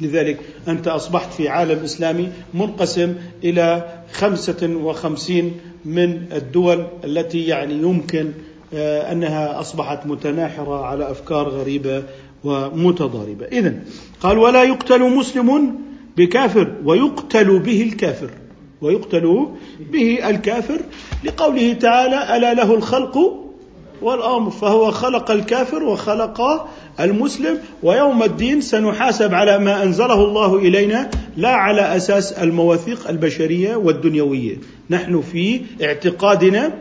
لذلك 0.00 0.38
أنت 0.68 0.88
أصبحت 0.88 1.32
في 1.32 1.48
عالم 1.48 1.84
إسلامي 1.84 2.32
منقسم 2.54 3.14
إلى 3.44 3.88
خمسة 4.12 4.76
وخمسين 4.82 5.52
من 5.84 6.32
الدول 6.32 6.86
التي 7.04 7.46
يعني 7.46 7.74
يمكن 7.74 8.32
آه، 8.74 9.12
أنها 9.12 9.60
أصبحت 9.60 10.06
متناحرة 10.06 10.84
على 10.84 11.10
أفكار 11.10 11.48
غريبة 11.48 12.02
ومتضاربة. 12.44 13.46
إذا 13.46 13.74
قال 14.20 14.38
ولا 14.38 14.62
يقتل 14.62 15.00
مسلم 15.00 15.74
بكافر 16.16 16.72
ويقتل 16.84 17.58
به 17.58 17.82
الكافر. 17.82 18.30
ويقتل 18.80 19.46
به 19.92 20.30
الكافر 20.30 20.80
لقوله 21.24 21.72
تعالى 21.72 22.36
ألا 22.36 22.54
له 22.54 22.74
الخلق 22.74 23.18
والأمر. 24.02 24.50
فهو 24.50 24.90
خلق 24.90 25.30
الكافر 25.30 25.82
وخلق 25.82 26.68
المسلم 27.00 27.58
ويوم 27.82 28.22
الدين 28.22 28.60
سنحاسب 28.60 29.34
على 29.34 29.58
ما 29.58 29.82
أنزله 29.82 30.24
الله 30.24 30.56
إلينا 30.56 31.10
لا 31.36 31.48
على 31.48 31.96
أساس 31.96 32.32
المواثيق 32.32 33.08
البشرية 33.08 33.76
والدنيوية. 33.76 34.56
نحن 34.90 35.20
في 35.20 35.60
اعتقادنا 35.82 36.72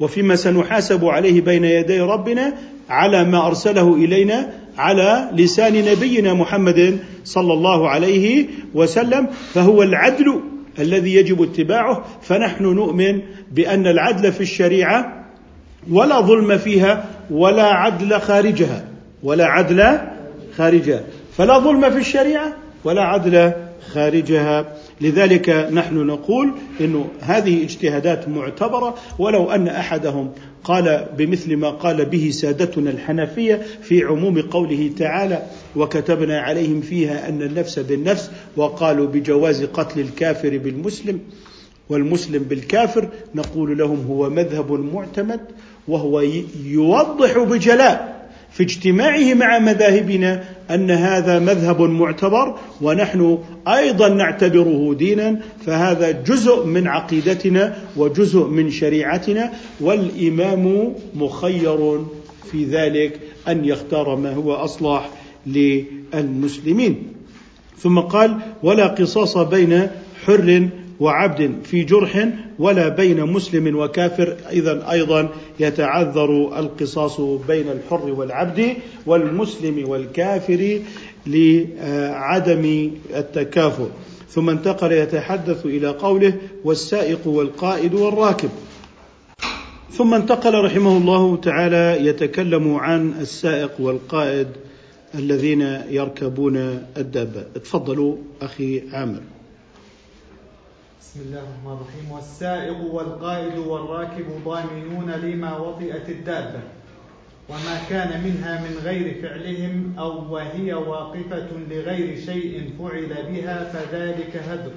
وفيما 0.00 0.36
سنحاسب 0.36 1.04
عليه 1.04 1.40
بين 1.40 1.64
يدي 1.64 2.00
ربنا 2.00 2.54
على 2.88 3.24
ما 3.24 3.46
أرسله 3.46 3.94
إلينا 3.94 4.52
على 4.78 5.30
لسان 5.32 5.84
نبينا 5.84 6.34
محمد 6.34 6.98
صلى 7.24 7.52
الله 7.52 7.88
عليه 7.88 8.46
وسلم 8.74 9.26
فهو 9.54 9.82
العدل 9.82 10.40
الذي 10.78 11.14
يجب 11.14 11.42
اتباعه. 11.42 12.04
فنحن 12.22 12.64
نؤمن 12.64 13.20
بأن 13.52 13.86
العدل 13.86 14.32
في 14.32 14.40
الشريعة 14.40 15.24
ولا 15.90 16.20
ظلم 16.20 16.58
فيها 16.58 17.04
ولا 17.30 17.64
عدل 17.64 18.20
خارجها 18.20 18.84
ولا 19.22 19.46
عدل 19.46 19.98
خارجها. 20.56 21.02
فلا 21.36 21.58
ظلم 21.58 21.90
في 21.90 21.98
الشريعة 21.98 22.52
ولا 22.84 23.02
عدل 23.02 23.52
خارجها. 23.92 24.66
لذلك 25.00 25.50
نحن 25.72 25.96
نقول 26.06 26.52
انه 26.80 27.08
هذه 27.20 27.62
اجتهادات 27.62 28.28
معتبرة 28.28 28.94
ولو 29.18 29.50
أن 29.50 29.68
أحدهم 29.68 30.30
قال 30.64 31.06
بمثل 31.18 31.56
ما 31.56 31.70
قال 31.70 32.04
به 32.04 32.30
سادتنا 32.30 32.90
الحنفية 32.90 33.62
في 33.82 34.04
عموم 34.04 34.40
قوله 34.40 34.90
تعالى 34.98 35.42
وكتبنا 35.76 36.40
عليهم 36.40 36.80
فيها 36.80 37.28
أن 37.28 37.42
النفس 37.42 37.78
بالنفس 37.78 38.30
وقالوا 38.56 39.06
بجواز 39.06 39.64
قتل 39.64 40.00
الكافر 40.00 40.58
بالمسلم 40.58 41.20
والمسلم 41.88 42.42
بالكافر 42.42 43.08
نقول 43.34 43.78
لهم 43.78 44.06
هو 44.06 44.30
مذهب 44.30 44.72
معتمد 44.72 45.40
وهو 45.88 46.20
يوضح 46.64 47.38
بجلاء 47.38 48.17
في 48.52 48.62
اجتماعه 48.62 49.34
مع 49.34 49.58
مذاهبنا 49.58 50.44
أن 50.70 50.90
هذا 50.90 51.38
مذهب 51.38 51.82
معتبر 51.82 52.58
ونحن 52.82 53.38
أيضا 53.68 54.08
نعتبره 54.08 54.94
دينا 54.94 55.40
فهذا 55.66 56.10
جزء 56.10 56.66
من 56.66 56.86
عقيدتنا 56.86 57.76
وجزء 57.96 58.44
من 58.46 58.70
شريعتنا 58.70 59.52
والإمام 59.80 60.94
مخير 61.14 62.04
في 62.50 62.64
ذلك 62.64 63.20
أن 63.48 63.64
يختار 63.64 64.16
ما 64.16 64.34
هو 64.34 64.54
أصلح 64.54 65.10
للمسلمين. 65.46 67.02
ثم 67.78 67.98
قال 67.98 68.38
ولا 68.62 68.86
قصاص 68.86 69.38
بين 69.38 69.88
حر 70.24 70.68
وعبد 71.00 71.52
في 71.64 71.84
جرح 71.84 72.28
ولا 72.58 72.88
بين 72.88 73.24
مسلم 73.24 73.76
وكافر. 73.76 74.36
اذا 74.52 74.90
أيضا 74.90 75.28
يتعذر 75.60 76.58
القصاص 76.58 77.20
بين 77.20 77.66
الحر 77.68 78.10
والعبد 78.10 78.76
والمسلم 79.06 79.88
والكافر 79.88 80.80
لعدم 81.26 82.90
التكافؤ 83.16 83.88
ثم 84.30 84.50
انتقل 84.50 84.92
يتحدث 84.92 85.66
إلى 85.66 85.88
قوله 85.88 86.34
والسائق 86.64 87.26
والقائد 87.26 87.94
والراكب. 87.94 88.50
ثم 89.90 90.14
انتقل 90.14 90.64
رحمه 90.64 90.96
الله 90.96 91.36
تعالى 91.36 92.06
يتكلم 92.06 92.74
عن 92.74 93.12
السائق 93.20 93.70
والقائد 93.78 94.46
الذين 95.14 95.80
يركبون 95.90 96.56
الدابه 96.96 97.42
تفضلوا 97.64 98.16
أخي 98.42 98.82
عامر. 98.92 99.20
بسم 101.08 101.20
الله 101.20 101.38
الرحمن 101.38 101.72
الرحيم. 101.72 102.12
والسائق 102.12 102.80
والقائد 102.92 103.58
والراكب 103.58 104.26
ضامنون 104.44 105.10
لما 105.10 105.58
وطئت 105.58 106.08
الدابة 106.08 106.60
وما 107.48 107.80
كان 107.90 108.24
منها 108.24 108.60
من 108.60 108.76
غير 108.84 109.22
فعلهم 109.22 109.94
أو 109.98 110.34
وهي 110.34 110.74
واقفة 110.74 111.48
لغير 111.70 112.20
شيء 112.26 112.70
فعل 112.78 113.08
بها 113.32 113.64
فذلك 113.72 114.36
هدر. 114.36 114.72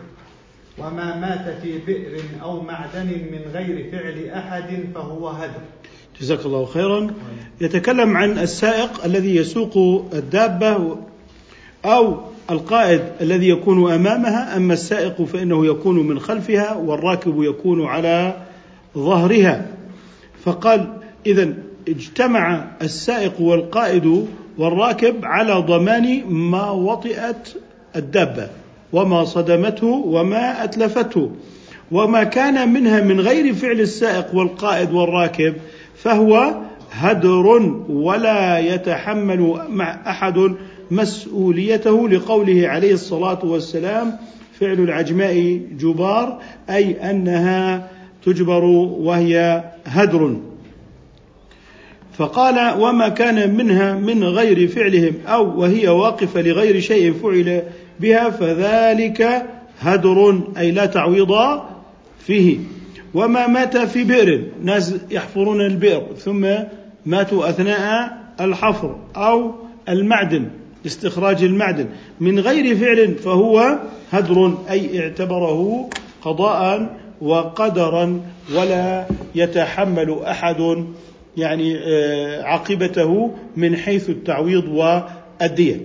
وما 0.80 1.20
مات 1.20 1.62
في 1.62 1.78
بئر 1.78 2.22
أو 2.42 2.62
معدن 2.62 3.08
من 3.08 3.52
غير 3.54 3.92
فعل 3.92 4.30
أحد 4.30 4.88
فهو 4.96 5.28
هدر. 5.30 5.62
جزاك 6.22 6.46
الله 6.46 6.66
خيرا. 6.66 7.14
يتكلم 7.62 8.18
عن 8.18 8.40
السائق 8.40 9.06
الذي 9.06 9.36
يسوق 9.36 10.06
الدابة 10.14 10.98
أو 11.86 12.31
القائد 12.50 13.02
الذي 13.22 13.50
يكون 13.50 13.92
أمامها 13.92 14.58
أما 14.58 14.74
السائق 14.74 15.22
فإنه 15.22 15.66
يكون 15.66 16.08
من 16.08 16.20
خلفها 16.20 16.74
والراكب 16.74 17.44
يكون 17.44 17.86
على 17.86 18.36
ظهرها. 18.98 19.66
فقال 20.44 20.94
إذا 21.26 21.54
اجتمع 21.88 22.68
السائق 22.82 23.42
والقائد 23.42 24.28
والراكب 24.58 25.16
على 25.24 25.54
ضمان 25.54 26.24
ما 26.30 26.72
وطئت 26.72 27.56
الدابة 27.96 28.48
وما 28.94 29.26
صدمته 29.26 29.88
وما 29.88 30.64
أتلفته 30.64 31.32
وما 31.92 32.24
كان 32.24 32.74
منها 32.74 33.02
من 33.02 33.20
غير 33.20 33.54
فعل 33.54 33.80
السائق 33.80 34.36
والقائد 34.36 34.92
والراكب 34.92 35.54
فهو 35.96 36.56
هدر 36.92 37.48
ولا 37.90 38.60
يتحمل 38.60 39.58
مع 39.70 39.98
أحد 40.08 40.56
مسؤوليته 40.92 42.10
لقوله 42.10 42.68
عليه 42.68 42.94
الصلاة 42.94 43.46
والسلام 43.46 44.18
فعل 44.60 44.80
العجماء 44.80 45.62
جبار 45.80 46.42
أي 46.70 47.12
أنها 47.12 47.90
تجبر 48.26 48.64
وهي 48.64 49.64
هدر. 49.86 50.38
فقال 52.18 52.82
وما 52.82 53.10
كان 53.10 53.56
منها 53.56 53.94
من 53.94 54.24
غير 54.24 54.68
فعلهم 54.68 55.14
أو 55.28 55.60
وهي 55.60 55.88
واقفة 55.88 56.42
لغير 56.42 56.80
شيء 56.80 57.14
فعل 57.14 57.64
بها 58.00 58.30
فذلك 58.30 59.46
هدر 59.80 60.42
أي 60.58 60.72
لا 60.72 60.86
تعويض 60.86 61.62
فيه. 62.20 62.58
وما 63.14 63.48
مات 63.48 63.78
في 63.78 64.04
بئر 64.04 64.44
ناس 64.64 64.96
يحفرون 65.12 65.62
البئر 65.62 66.04
ثم 66.18 66.48
ماتوا 67.06 67.50
أثناء 67.50 68.18
الحفر 68.42 68.96
أو 69.16 69.56
المعدن. 69.90 70.61
استخراج 70.86 71.44
المعدن 71.44 71.88
من 72.20 72.40
غير 72.40 72.76
فعل 72.76 73.16
فهو 73.16 73.80
هدر 74.12 74.58
أي 74.70 75.00
اعتبره 75.00 75.90
قضاء 76.22 76.98
وقدرا 77.22 78.22
ولا 78.56 79.06
يتحمل 79.36 80.20
أحد 80.24 80.86
يعني 81.38 81.78
آه، 81.78 82.44
عاقبته 82.44 83.32
من 83.56 83.78
حيث 83.78 84.10
التعويض 84.10 84.68
والدية. 84.68 85.82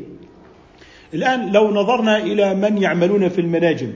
الآن 1.15 1.53
لو 1.53 1.71
نظرنا 1.71 2.19
إلى 2.19 2.55
من 2.55 2.83
يعملون 2.83 3.29
في 3.29 3.41
المناجم 3.41 3.93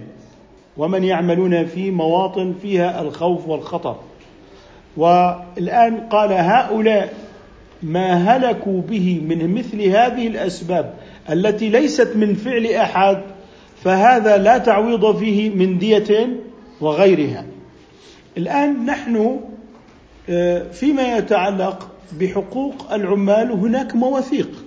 ومن 0.77 1.05
يعملون 1.05 1.67
في 1.67 1.91
مواطن 1.91 2.55
فيها 2.63 3.03
الخوف 3.03 3.49
والخطر 3.49 3.97
والآن 4.97 6.01
قال 6.01 6.33
هؤلاء 6.33 7.15
ما 7.83 8.13
هلكوا 8.13 8.83
به 8.83 9.23
من 9.29 9.55
مثل 9.55 9.83
هذه 9.83 10.27
الأسباب 10.27 10.95
التي 11.31 11.69
ليست 11.69 12.17
من 12.17 12.35
فعل 12.35 12.67
أحد 12.67 13.23
فهذا 13.85 14.37
لا 14.37 14.59
تعويض 14.59 15.17
فيه 15.17 15.51
من 15.51 15.79
دية 15.79 16.29
وغيرها 16.81 17.45
الآن 18.39 18.87
نحن 18.87 19.41
آه، 20.29 20.63
فيما 20.73 21.17
يتعلق 21.17 21.91
بحقوق 22.21 22.93
العمال 22.93 23.53
هناك 23.53 23.95
مواثيق 23.95 24.65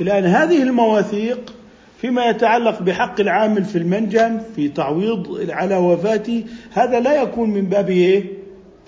الآن 0.00 0.24
هذه 0.24 0.62
المواثيق 0.62 1.54
فيما 2.00 2.26
يتعلق 2.26 2.82
بحق 2.82 3.20
العامل 3.20 3.64
في 3.64 3.78
المنجم 3.78 4.40
في 4.56 4.68
تعويض 4.68 5.50
على 5.50 5.76
وفاته 5.76 6.44
هذا 6.72 7.00
لا 7.00 7.22
يكون 7.22 7.50
من 7.50 7.64
باب 7.64 7.90
إيه؟ 7.90 8.24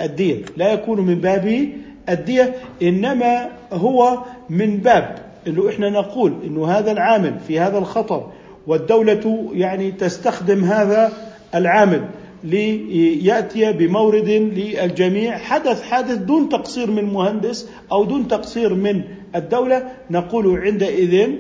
الدية 0.01 0.45
لا 0.57 0.73
يكون 0.73 1.01
من 1.01 1.21
باب 1.21 1.69
الدية 2.09 2.55
إنما 2.83 3.49
هو 3.73 4.19
من 4.51 4.77
باب 4.77 5.19
اللي 5.47 5.71
إحنا 5.71 5.91
نقول 5.91 6.35
إنه 6.45 6.67
هذا 6.67 6.93
العامل 6.93 7.35
في 7.47 7.61
هذا 7.61 7.79
الخطر 7.79 8.33
والدولة 8.67 9.51
يعني 9.53 9.91
تستخدم 9.93 10.65
هذا 10.65 11.13
العامل 11.55 12.05
ليأتي 12.45 13.73
بمورد 13.73 14.29
للجميع. 14.29 15.39
حدث 15.39 15.83
حادث 15.83 16.17
دون 16.17 16.49
تقصير 16.49 16.91
من 16.91 17.05
مهندس 17.05 17.69
أو 17.93 18.05
دون 18.05 18.29
تقصير 18.29 18.75
من 18.75 19.03
الدولة. 19.35 19.83
نقول 20.11 20.59
عندئذ 20.59 21.31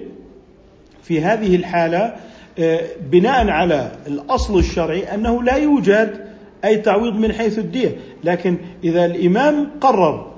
في 1.03 1.21
هذه 1.21 1.57
الحالة 1.57 2.17
آه، 2.59 2.81
بناء 3.11 3.49
على 3.49 3.93
الأصل 4.07 4.59
الشرعي 4.59 5.15
أنه 5.15 5.43
لا 5.43 5.57
يوجد 5.57 6.27
أي 6.65 6.77
تعويض 6.77 7.15
من 7.15 7.33
حيث 7.33 7.59
الدية. 7.59 7.97
لكن 8.25 8.57
إذا 8.85 9.05
الإمام 9.07 9.71
قرر 9.81 10.36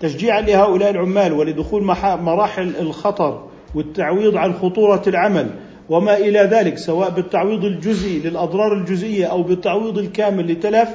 تشجيعا 0.00 0.40
لهؤلاء 0.40 0.90
العمال 0.90 1.32
ولدخول 1.32 1.82
مراحل 2.02 2.72
الخطر 2.80 3.44
والتعويض 3.74 4.36
عن 4.36 4.54
خطورة 4.54 5.02
العمل 5.06 5.50
وما 5.88 6.16
إلى 6.16 6.38
ذلك 6.38 6.78
سواء 6.78 7.10
بالتعويض 7.10 7.64
الجزئي 7.64 8.18
للأضرار 8.18 8.72
الجزئية 8.72 9.26
أو 9.26 9.42
بالتعويض 9.42 9.98
الكامل 9.98 10.52
لتلف 10.52 10.88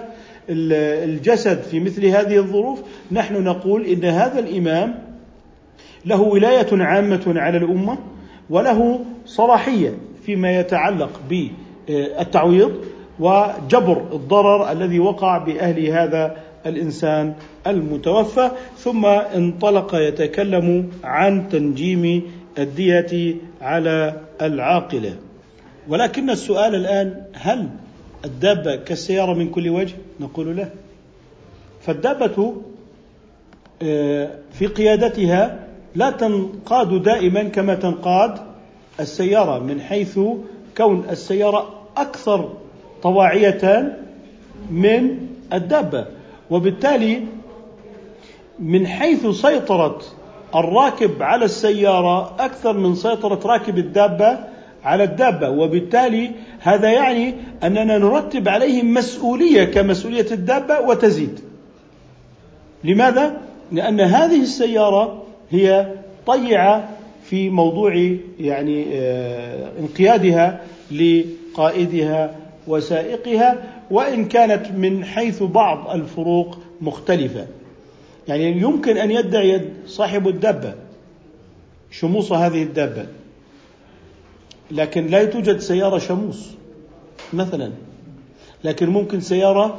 الجسد 0.49 1.61
في 1.61 1.79
مثل 1.79 2.05
هذه 2.05 2.37
الظروف 2.37 2.81
نحن 3.11 3.43
نقول 3.43 3.85
إن 3.85 4.05
هذا 4.05 4.39
الإمام 4.39 4.99
له 6.05 6.21
ولاية 6.21 6.67
عامة 6.71 7.21
على 7.27 7.57
الأمة 7.57 7.97
وله 8.49 8.99
صلاحية 9.25 9.97
فيما 10.25 10.59
يتعلق 10.59 11.21
بالتعويض 11.29 12.71
وجبر 13.19 14.03
الضرر 14.13 14.71
الذي 14.71 14.99
وقع 14.99 15.37
بأهل 15.37 15.87
هذا 15.87 16.35
الإنسان 16.65 17.33
المتوفى 17.67 18.51
ثم 18.77 19.05
انطلق 19.05 19.95
يتكلم 19.95 20.91
عن 21.03 21.49
تنجيم 21.49 22.31
الدية 22.57 23.35
على 23.61 24.21
العاقلة. 24.41 25.15
ولكن 25.87 26.29
السؤال 26.29 26.75
الآن 26.75 27.23
هل 27.33 27.69
الدابة 28.25 28.75
كالسيارة 28.75 29.33
من 29.33 29.49
كل 29.49 29.69
وجه؟ 29.69 29.93
نقول 30.19 30.57
لا. 30.57 30.69
فالدابة 31.81 32.55
آه، 33.81 34.29
في 34.53 34.67
قيادتها 34.67 35.59
لا 35.95 36.09
تنقاد 36.09 37.03
دائما 37.03 37.43
كما 37.43 37.75
تنقاد 37.75 38.37
السيارة 38.99 39.59
من 39.59 39.81
حيث 39.81 40.19
كون 40.77 41.05
السيارة 41.09 41.69
أكثر 41.97 42.53
طواعية 43.03 43.97
من 44.71 45.27
الدابة. 45.53 46.05
وبالتالي 46.51 47.21
من 48.59 48.87
حيث 48.87 49.27
سيطرة 49.27 50.01
الراكب 50.55 51.23
على 51.23 51.45
السيارة 51.45 52.35
أكثر 52.39 52.77
من 52.77 52.95
سيطرة 52.95 53.39
راكب 53.47 53.77
الدابة 53.77 54.39
على 54.83 55.03
الدابة 55.03 55.49
وبالتالي 55.49 56.31
هذا 56.59 56.91
يعني 56.91 57.33
أننا 57.63 57.97
نرتب 57.97 58.47
عليهم 58.47 58.93
مسؤولية 58.93 59.63
كمسؤولية 59.63 60.31
الدابة 60.31 60.79
وتزيد 60.79 61.39
لماذا؟ 62.83 63.37
لأن 63.71 64.01
هذه 64.01 64.41
السيارة 64.41 65.23
هي 65.51 65.87
طيعة 66.27 66.89
في 67.23 67.49
موضوع 67.49 68.15
يعني 68.39 68.85
آه، 68.93 69.71
انقيادها 69.79 70.61
لقائدها 70.91 72.35
وسائقها 72.67 73.63
وإن 73.91 74.25
كانت 74.25 74.71
من 74.71 75.05
حيث 75.05 75.43
بعض 75.43 75.89
الفروق 75.89 76.57
مختلفة. 76.81 77.47
يعني 78.27 78.51
يمكن 78.51 78.97
أن 78.97 79.11
يدعي 79.11 79.61
صاحب 79.87 80.27
الدابة 80.27 80.73
شموس 81.91 82.31
هذه 82.31 82.63
الدابة 82.63 83.05
لكن 84.71 85.07
لا 85.07 85.25
توجد 85.25 85.59
سيارة 85.59 85.97
شموس 85.97 86.51
مثلا. 87.33 87.71
لكن 88.63 88.89
ممكن 88.89 89.21
سيارة 89.21 89.77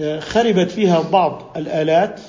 آه، 0.00 0.20
خربت 0.20 0.70
فيها 0.70 1.02
بعض 1.12 1.42
الآلات 1.56 2.20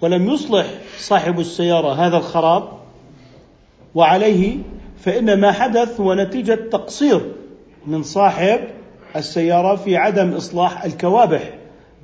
ولم 0.00 0.30
يصلح 0.30 0.66
صاحب 0.98 1.40
السيارة 1.40 2.06
هذا 2.06 2.16
الخراب 2.16 2.68
وعليه 3.94 4.58
فإن 5.00 5.40
ما 5.40 5.52
حدث 5.52 6.00
هو 6.00 6.14
نتيجة 6.14 6.54
تقصير 6.54 7.32
من 7.86 8.02
صاحب 8.02 8.60
السيارة 9.16 9.76
في 9.76 9.96
عدم 9.96 10.32
إصلاح 10.32 10.84
الكوابح 10.84 11.50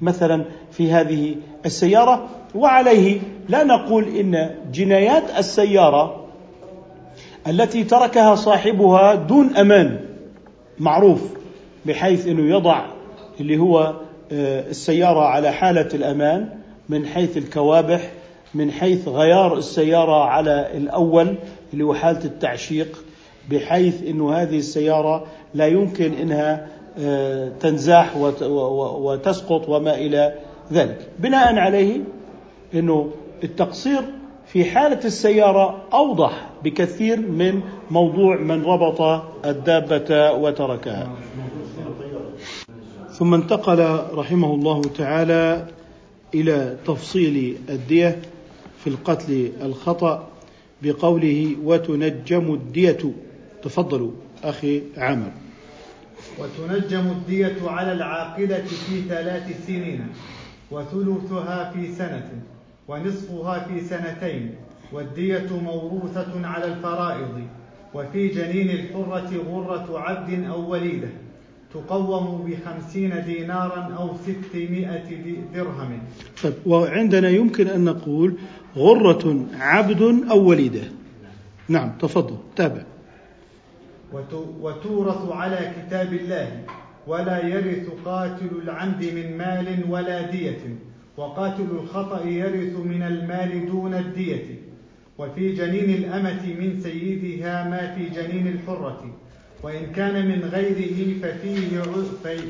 مثلا 0.03 0.45
في 0.73 0.93
هذه 0.93 1.35
السيارة. 1.67 2.29
وعليه 2.55 3.21
لا 3.49 3.65
نقول 3.65 4.17
إن 4.17 4.51
جنايات 4.73 5.23
السيارة 5.39 6.27
التي 7.47 7.85
تركها 7.85 8.35
صاحبها 8.35 9.15
دون 9.15 9.57
أمان 9.57 10.01
معروف 10.79 11.23
بحيث 11.87 12.27
أنه 12.27 12.57
يضع 12.57 12.87
اللي 13.41 13.59
هو 13.59 13.95
آه، 14.33 14.71
السيارة 14.71 15.21
على 15.21 15.53
حالة 15.53 15.89
الأمان 15.95 16.49
من 16.89 17.07
حيث 17.07 17.37
الكوابح 17.37 18.11
من 18.55 18.71
حيث 18.71 19.09
غيار 19.09 19.59
السيارة 19.59 20.25
على 20.25 20.71
الأول 20.75 21.35
اللي 21.73 21.85
هو 21.85 21.95
حالة 21.95 22.25
التعشيق. 22.25 23.05
بحيث 23.51 24.03
أنه 24.03 24.33
هذه 24.33 24.59
السيارة 24.59 25.25
لا 25.55 25.67
يمكن 25.67 26.13
أنها 26.13 26.67
آه، 26.99 27.53
تنزاح 27.61 28.17
وتسقط 28.77 29.69
وما 29.69 29.95
إلى 29.95 30.35
ذلك. 30.73 31.09
بناء 31.19 31.57
عليه 31.59 32.01
أنه 32.75 33.11
التقصير 33.45 34.01
في 34.47 34.65
حالة 34.65 35.01
السيارة 35.05 35.83
أوضح 35.93 36.47
بكثير 36.65 37.21
من 37.21 37.61
موضوع 37.91 38.37
من 38.37 38.65
ربط 38.65 39.23
الدابة 39.45 40.33
وتركها. 40.33 41.13
ثم 43.11 43.35
انتقل 43.35 43.99
رحمه 44.15 44.55
الله 44.55 44.83
تعالى 44.83 45.67
إلى 46.35 46.77
تفصيل 46.87 47.57
الدية 47.69 48.23
في 48.79 48.87
القتل 48.87 49.53
الخطأ 49.63 50.29
بقوله 50.83 51.57
وتنجم 51.65 52.55
الدية. 52.55 52.99
تفضلوا 53.63 54.11
أخي 54.45 54.83
عامر. 54.97 55.33
وتنجم 56.39 57.11
الدية 57.11 57.57
على 57.71 57.93
العاقلة 57.93 58.65
في 58.87 59.03
ثلاث 59.09 59.67
سنين 59.67 60.07
وثلثها 60.71 61.73
في 61.73 61.93
سنة 61.93 62.31
ونصفها 62.89 63.59
في 63.69 63.81
سنتين 63.81 64.55
والدية 64.93 65.49
موروثة 65.65 66.47
على 66.47 66.65
الفرائض 66.65 67.47
وفي 67.95 68.29
جنين 68.29 68.71
الحرة 68.71 69.31
غرة 69.51 69.99
عبد 69.99 70.45
أو 70.45 70.71
وليدة 70.71 71.09
تقوم 71.75 72.51
بخمسين 72.51 73.25
دينارا 73.25 73.95
أو 73.99 74.17
ستمائة 74.17 75.09
درهم. 75.55 75.99
طيب 76.43 76.55
وعندنا 76.67 77.29
يمكن 77.29 77.67
أن 77.67 77.85
نقول 77.85 78.35
غرة 78.77 79.47
عبد 79.55 80.03
أو 80.31 80.49
وليدة. 80.49 80.85
نعم 81.69 81.93
تفضل 81.99 82.37
تابع. 82.57 82.83
وتورث 84.61 85.33
على 85.33 85.73
كتاب 85.77 86.13
الله 86.13 86.63
ولا 87.07 87.47
يرث 87.47 87.89
قاتل 88.05 88.51
العمد 88.63 89.05
من 89.05 89.39
مال 89.39 89.85
ولا 89.89 90.31
دية 90.31 90.59
وقاتل 91.17 91.67
الخطأ 91.83 92.27
يرث 92.27 92.77
من 92.77 93.03
المال 93.03 93.67
دون 93.67 93.95
الدية. 93.95 94.47
وفي 95.19 95.53
جنين 95.53 95.91
الأمة 95.91 96.55
من 96.61 96.81
سيدها 96.81 97.69
ما 97.69 97.95
في 97.95 98.09
جنين 98.09 98.47
الحرة 98.49 99.17
وإن 99.63 99.93
كان 99.93 100.27
من 100.29 100.45
غيره 100.45 101.21
ففيه 101.23 101.81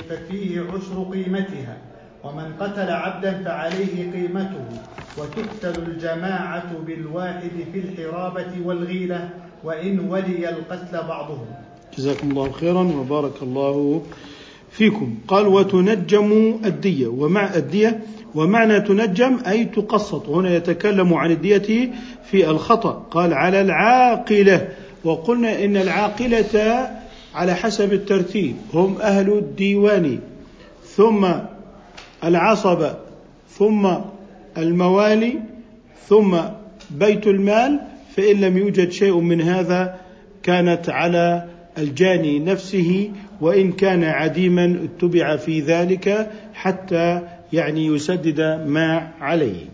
ففيه 0.08 0.60
عشر 0.60 1.02
قيمتها. 1.12 1.76
ومن 2.24 2.52
قتل 2.60 2.90
عبدا 2.90 3.42
فعليه 3.42 4.12
قيمته. 4.12 4.64
وتقتل 5.18 5.82
الجماعة 5.82 6.78
بالواحد 6.86 7.50
في 7.72 7.78
الحرابة 7.78 8.52
والغيلة. 8.64 9.30
وإن 9.64 10.00
ولي 10.00 10.48
القتل 10.48 11.08
بعضهم. 11.08 11.46
جزاكم 11.98 12.30
الله 12.30 12.50
خيرا 12.52 12.82
وبارك 12.82 13.42
الله 13.42 14.02
فيكم. 14.70 15.14
قال 15.28 15.46
وتنجم 15.46 16.60
الدية. 16.64 17.06
ومع 17.06 17.54
الدية. 17.54 18.00
ومعنى 18.34 18.80
تنجم 18.80 19.38
أي 19.46 19.64
تقسط. 19.64 20.28
هنا 20.28 20.54
يتكلم 20.54 21.14
عن 21.14 21.30
الدية 21.30 21.90
في 22.30 22.50
الخطأ. 22.50 23.06
قال 23.10 23.34
على 23.34 23.60
العاقلة. 23.60 24.68
وقلنا 25.04 25.64
إن 25.64 25.76
العاقلة 25.76 26.88
على 27.34 27.54
حسب 27.54 27.92
الترتيب. 27.92 28.56
هم 28.74 28.96
أهل 29.00 29.32
الديوان. 29.32 30.18
ثم 30.84 31.26
العصبة 32.24 32.94
ثم 33.48 33.88
الموالي. 34.58 35.38
ثم 36.08 36.36
بيت 36.90 37.26
المال. 37.26 37.91
فإن 38.16 38.40
لم 38.40 38.58
يوجد 38.58 38.90
شيء 38.90 39.20
من 39.20 39.40
هذا 39.40 39.94
كانت 40.42 40.88
على 40.88 41.44
الجاني 41.78 42.38
نفسه 42.38 43.10
وإن 43.40 43.72
كان 43.72 44.04
عديما 44.04 44.78
اتبع 44.84 45.36
في 45.36 45.60
ذلك 45.60 46.30
حتى 46.54 47.20
يعني 47.52 47.86
يسدد 47.86 48.40
ما 48.66 49.08
عليه. 49.20 49.64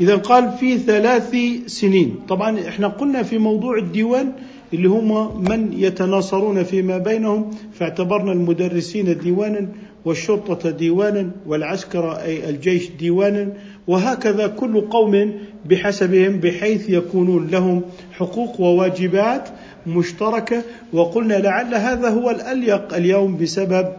إذا 0.00 0.16
قال 0.16 0.52
في 0.60 0.78
ثلاث 0.78 1.36
سنين. 1.66 2.14
طبعا 2.28 2.68
إحنا 2.68 2.88
قلنا 2.88 3.22
في 3.22 3.38
موضوع 3.38 3.78
الديوان 3.78 4.32
اللي 4.74 4.88
هم 4.88 5.42
من 5.50 5.72
يتناصرون 5.72 6.62
فيما 6.62 6.98
بينهم 6.98 7.50
فاعتبرنا 7.72 8.32
المدرسين 8.32 9.18
ديوانا 9.18 9.68
والشرطة 10.04 10.70
ديوانا 10.70 11.30
والعسكر 11.46 12.12
أي 12.12 12.50
الجيش 12.50 12.90
ديوانا 12.90 13.52
وهكذا 13.86 14.46
كل 14.46 14.80
قوم 14.80 15.32
بحسبهم 15.64 16.40
بحيث 16.40 16.90
يكونون 16.90 17.46
لهم 17.46 17.82
حقوق 18.12 18.60
وواجبات 18.60 19.48
مشتركة. 19.86 20.62
وقلنا 20.92 21.34
لعل 21.34 21.74
هذا 21.74 22.08
هو 22.08 22.30
الأليق 22.30 22.94
اليوم 22.94 23.36
بسبب 23.36 23.92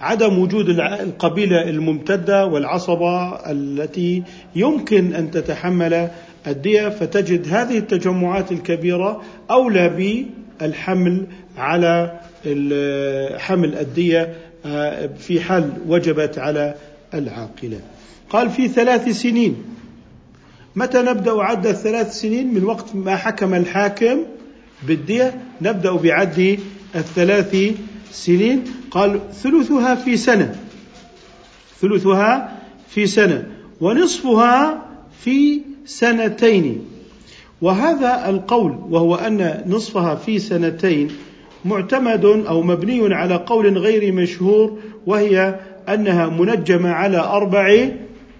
عدم 0.00 0.38
وجود 0.38 0.68
القبيلة 0.68 1.62
الممتدة 1.62 2.46
والعصبة 2.46 3.32
التي 3.50 4.22
يمكن 4.56 5.14
أن 5.14 5.30
تتحمل 5.30 6.08
الدية. 6.46 6.88
فتجد 6.88 7.48
هذه 7.48 7.78
التجمعات 7.78 8.52
الكبيرة 8.52 9.22
أولى 9.50 9.88
بالحمل 10.60 11.26
على 11.58 12.20
حمل 13.38 13.74
الدية 13.74 14.34
آه، 14.66 15.06
في 15.18 15.40
حال 15.40 15.70
وجبت 15.88 16.38
على 16.38 16.74
العاقلة. 17.14 17.80
قال 18.30 18.50
في 18.50 18.68
ثلاث 18.68 19.08
سنين 19.08 19.56
متى 20.76 21.02
نبدأ 21.02 21.42
عد 21.42 21.66
الثلاث 21.66 22.20
سنين 22.20 22.54
من 22.54 22.64
وقت 22.64 22.94
ما 22.94 23.16
حكم 23.16 23.54
الحاكم 23.54 24.18
بالدية؟ 24.82 25.40
نبدأ 25.62 25.92
بعد 25.92 26.58
الثلاث 26.94 27.56
سنين. 28.10 28.64
قال 28.90 29.20
ثلثها 29.42 29.94
في 29.94 30.16
سنة. 30.16 30.54
ثلثها 31.80 32.58
في 32.88 33.06
سنة 33.06 33.46
ونصفها 33.80 34.86
في 35.24 35.60
سنتين. 35.86 36.84
وهذا 37.62 38.28
القول 38.28 38.78
وهو 38.90 39.14
أن 39.14 39.64
نصفها 39.66 40.14
في 40.14 40.38
سنتين 40.38 41.08
معتمد 41.64 42.24
أو 42.24 42.62
مبني 42.62 43.14
على 43.14 43.34
قول 43.34 43.78
غير 43.78 44.12
مشهور 44.12 44.78
وهي 45.06 45.60
أنها 45.88 46.26
منجمة 46.26 46.90
على 46.90 47.18
أربع 47.18 47.88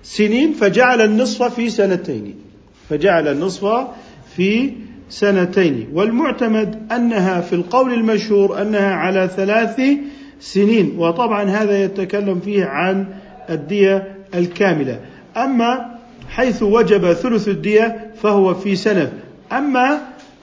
سنين 0.03 0.53
فجعل 0.53 1.01
النصف 1.01 1.55
في 1.55 1.71
سنتين. 1.71 2.35
فجعل 2.89 3.29
النصف 3.29 3.87
في 4.37 4.73
سنتين. 5.09 5.89
والمعتمد 5.93 6.93
أنها 6.93 7.41
في 7.41 7.53
القول 7.53 7.93
المشهور 7.95 8.63
أنها 8.63 8.95
على 8.95 9.31
ثلاث 9.37 9.81
سنين. 10.41 10.95
وطبعا 10.99 11.45
هذا 11.45 11.85
يتكلم 11.85 12.41
فيه 12.41 12.65
عن 12.65 13.07
الدية 13.51 14.15
الكاملة. 14.35 15.01
أما 15.37 15.99
حيث 16.29 16.63
وجب 16.63 17.13
ثلث 17.13 17.49
الدية 17.49 18.11
فهو 18.23 18.55
في 18.55 18.77
سنة. 18.77 19.13
أما 19.53 19.99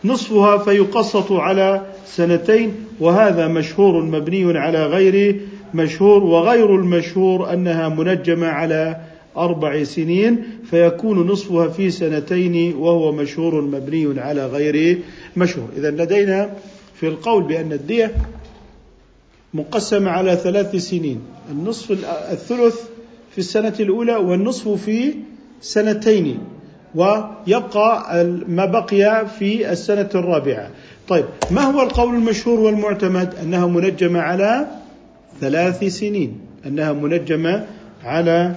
نصفها 0.06 0.58
فيقسط 0.58 1.32
على 1.32 1.82
سنتين. 2.06 2.76
وهذا 3.00 3.48
مشهور 3.48 4.04
مبني 4.04 4.60
على 4.60 4.86
غير 4.86 5.41
مشهور. 5.74 6.24
وغير 6.24 6.76
المشهور 6.76 7.54
أنها 7.54 7.89
منجمة 7.89 8.48
على 8.48 8.98
أربع 9.38 9.84
سنين 9.84 10.43
فيكون 10.69 11.28
نصفها 11.28 11.67
في 11.67 11.91
سنتين 11.91 12.76
وهو 12.76 13.12
مشهور 13.12 13.62
مبني 13.62 14.19
على 14.19 14.45
غير 14.45 15.00
مشهور. 15.38 15.69
إذا 15.78 15.91
لدينا 15.91 16.50
في 16.95 17.08
القول 17.08 17.43
بأن 17.43 17.73
الدية 17.73 18.12
مقسمة 19.54 20.12
على 20.12 20.36
ثلاث 20.36 20.76
سنين 20.76 21.21
النصف 21.52 21.91
الثلث 22.32 22.76
في 23.32 23.38
السنة 23.38 23.73
الأولى 23.80 24.15
والنصف 24.15 24.67
في 24.67 25.13
سنتين 25.62 26.39
ويبقى 26.95 28.26
ما 28.47 28.65
بقي 28.65 29.28
في 29.39 29.71
السنة 29.71 30.10
الرابعة. 30.15 30.69
طيب 31.08 31.26
ما 31.52 31.62
هو 31.62 31.82
القول 31.82 32.15
المشهور 32.15 32.60
والمعتمد؟ 32.60 33.36
أنها 33.43 33.67
منجمة 33.67 34.19
على 34.19 34.67
ثلاث 35.41 35.84
سنين 35.84 36.39
أنها 36.65 36.93
منجمة 36.93 37.65
على 38.04 38.56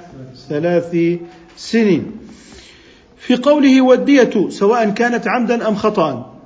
ثلاث 0.48 0.96
سنين. 1.56 2.12
في 3.18 3.36
قوله 3.36 3.80
والدية 3.80 4.48
سواء 4.48 4.90
كانت 4.90 5.28
عمدا 5.28 5.68
أم 5.68 5.74
خطأ. 5.74 6.36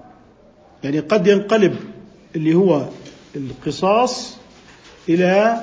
يعني 0.85 0.99
قد 0.99 1.27
ينقلب 1.27 1.77
اللي 2.37 2.55
هو 2.55 2.83
القصاص 3.37 4.37
إلى 5.09 5.61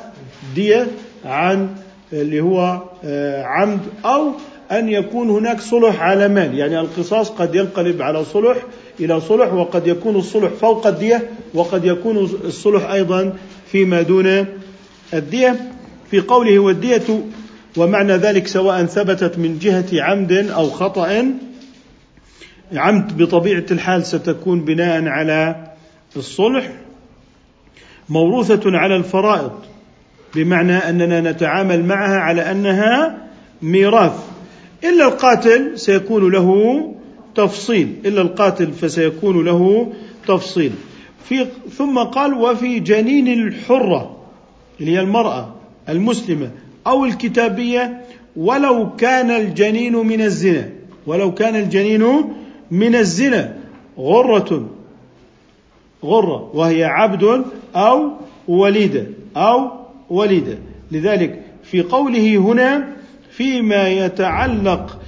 دية 0.56 0.88
عن 1.26 1.70
اللي 2.14 2.42
هو 2.42 2.82
آه، 3.04 3.44
عمد 3.44 3.80
أو 4.06 4.32
أن 4.72 4.90
يكون 4.90 5.30
هناك 5.30 5.62
صلح 5.62 6.02
على 6.02 6.28
مال. 6.28 6.58
يعني 6.58 6.80
القصاص 6.80 7.30
قد 7.30 7.56
ينقلب 7.56 8.02
على 8.02 8.26
صلح 8.26 8.58
إلى 9.00 9.22
صلح 9.22 9.54
وقد 9.54 9.88
يكون 9.88 10.16
الصلح 10.16 10.52
فوق 10.52 10.88
الدية 10.88 11.30
وقد 11.54 11.86
يكون 11.86 12.18
الصلح 12.18 12.90
أيضا 12.90 13.34
فيما 13.72 14.02
دون 14.02 14.46
الدية. 15.14 15.72
في 16.12 16.20
قوله 16.20 16.60
والدية 16.60 17.26
ومعنى 17.78 18.14
ذلك 18.14 18.48
سواء 18.48 18.86
ثبتت 18.86 19.40
من 19.40 19.60
جهة 19.60 20.04
عمد 20.04 20.32
أو 20.32 20.70
خطأ 20.70 21.32
عمد 22.74 23.18
بطبيعة 23.18 23.66
الحال 23.72 24.06
ستكون 24.06 24.66
بناء 24.66 25.08
على 25.08 25.72
الصلح 26.16 26.72
موروثة 28.10 28.62
على 28.66 28.96
الفرائض 28.96 29.52
بمعنى 30.36 30.78
أننا 30.78 31.32
نتعامل 31.32 31.86
معها 31.86 32.18
على 32.18 32.52
أنها 32.52 33.18
ميراث. 33.62 34.20
إلا 34.84 35.08
القاتل 35.08 35.80
سيكون 35.80 36.32
له 36.32 36.92
تفصيل 37.36 37.96
إلا 38.06 38.22
القاتل 38.22 38.72
فسيكون 38.72 39.46
له 39.46 39.94
تفصيل. 40.28 40.72
في 41.30 41.48
ثم 41.78 42.00
قال 42.00 42.34
وفي 42.34 42.80
جنين 42.80 43.28
الحرة 43.28 44.18
اللي 44.80 44.92
هي 44.92 45.00
المرأة. 45.00 45.61
المسلمة 45.90 46.50
أو 46.88 47.06
الكتابية 47.06 48.02
ولو 48.36 48.96
كان 48.96 49.32
الجنين 49.32 49.96
من 49.96 50.22
الزنا 50.22 50.70
ولو 51.08 51.34
كان 51.34 51.56
الجنين 51.56 52.24
من 52.72 52.96
الزنا 52.96 53.58
غرة 53.98 54.70
غرة 56.04 56.52
وهي 56.54 56.84
عبد 56.84 57.44
أو 57.76 58.12
وليدة 58.48 59.06
أو 59.38 59.72
وليدة 60.10 60.58
لذلك 60.92 61.42
في 61.64 61.82
قوله 61.82 62.38
هنا 62.38 62.88
فيما 63.32 63.90
يتعلق 63.90 65.00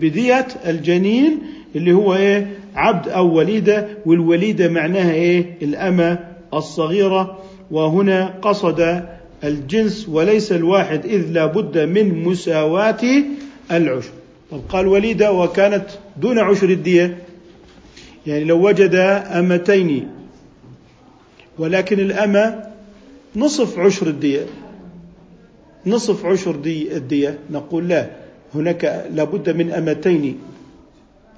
بدية 0.00 0.46
الجنين 0.66 1.38
اللي 1.76 1.92
هو 1.92 2.14
إيه؟ 2.14 2.46
عبد 2.74 3.08
أو 3.08 3.34
وليده 3.34 3.88
والوليده 4.06 4.68
معناها 4.68 5.12
إيه؟ 5.12 5.46
الأمة 5.62 6.18
الصغيرة. 6.54 7.38
وهنا 7.70 8.34
قصد 8.42 9.04
الجنس 9.44 10.08
وليس 10.08 10.52
الواحد 10.52 11.06
إذ 11.06 11.26
لا 11.30 11.46
بد 11.46 11.78
من 11.78 12.24
مساواة 12.24 13.00
العشر. 13.72 14.10
طب 14.50 14.60
قال 14.68 14.86
وليده 14.86 15.32
وكانت 15.32 15.86
دون 16.16 16.38
عشر 16.38 16.70
الدية. 16.70 17.18
يعني 18.26 18.44
لو 18.44 18.66
وجد 18.66 18.94
أمتين 19.34 20.08
ولكن 21.58 22.00
الأمة 22.00 22.64
نصف 23.36 23.78
عشر 23.78 24.06
الدية. 24.06 24.46
نصف 25.86 26.26
عشر 26.26 26.56
دي 26.56 26.96
الدية. 26.96 27.38
نقول 27.50 27.88
لا 27.88 28.10
هناك 28.54 29.06
لابد 29.14 29.50
من 29.50 29.70
أمتين. 29.72 30.38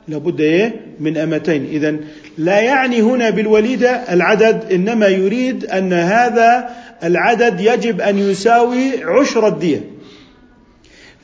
لابد 0.08 0.40
إيه؟ 0.40 0.80
من 1.00 1.16
أمتين. 1.16 1.64
اذا 1.64 1.96
لا 2.38 2.60
يعني 2.60 3.02
هنا 3.02 3.30
بالوليدة 3.30 3.90
العدد 3.90 4.72
إنما 4.72 5.06
يريد 5.06 5.64
أن 5.64 5.92
هذا 5.92 6.70
العدد 7.04 7.60
يجب 7.60 8.00
أن 8.00 8.18
يساوي 8.18 9.04
عشر 9.04 9.48
الدية. 9.48 9.90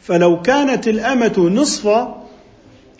فلو 0.03 0.43
كانت 0.43 0.89
الأمة 0.89 1.51
نصف 1.55 1.87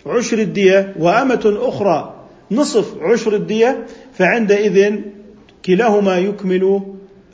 عشر 0.05 0.39
الدية 0.39 0.93
وأمة 0.99 1.57
أخرى 1.61 2.25
نصف 2.51 2.97
عشر 3.01 3.35
الدية 3.35 3.85
فعندئذ 4.13 4.95
كلاهما 5.65 6.17
يكمل 6.17 6.81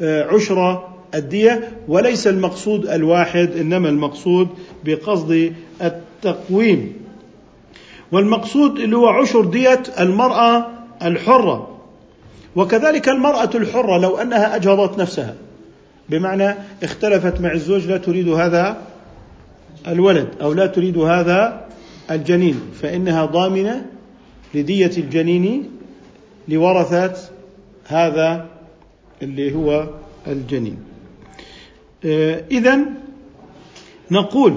آه، 0.02 0.24
عشر 0.24 0.88
الدية. 1.16 1.70
وليس 1.88 2.28
المقصود 2.28 2.88
الواحد 2.88 3.50
إنما 3.58 3.90
المقصود 3.90 4.48
بقصد 4.86 5.54
التقويم. 5.82 7.05
والمقصود 8.16 8.80
اللي 8.80 8.98
هو 8.98 9.08
عشر 9.08 9.46
دية 9.46 9.84
المرأة 10.00 10.68
الحرة. 11.04 11.78
وكذلك 12.56 13.10
المرأة 13.10 13.50
الحرة 13.56 13.98
لو 13.98 14.18
أنها 14.18 14.56
أجهضت 14.56 15.00
نفسها. 15.00 15.36
بمعنى 16.10 16.56
اختلفت 16.84 17.42
مع 17.42 17.52
الزوج 17.52 17.88
لا 17.88 17.98
تريد 17.98 18.28
هذا 18.30 18.78
الولد 19.88 20.28
أو 20.42 20.54
لا 20.54 20.66
تريد 20.66 20.98
هذا 20.98 21.66
الجنين 22.12 22.62
فإنها 22.82 23.26
ضامنة 23.26 23.86
لدية 24.54 24.92
الجنين 24.98 25.70
لورثة 26.48 27.14
هذا 27.88 28.46
اللي 29.22 29.56
هو 29.56 29.88
الجنين. 30.28 30.78
إذا 32.52 32.80
نقول 34.12 34.54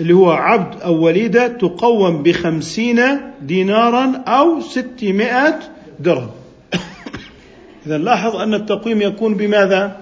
اللي 0.00 0.14
هو 0.14 0.30
عبد 0.30 0.82
أو 0.82 1.04
وليدة 1.04 1.48
تقوم 1.48 2.22
بخمسين 2.22 3.00
دينارا 3.42 4.22
أو 4.26 4.60
ستمائة 4.60 5.60
درهم 6.00 6.30
إذا 7.86 7.98
لاحظ 7.98 8.36
أن 8.36 8.54
التقويم 8.54 9.02
يكون 9.02 9.34
بماذا؟ 9.34 9.96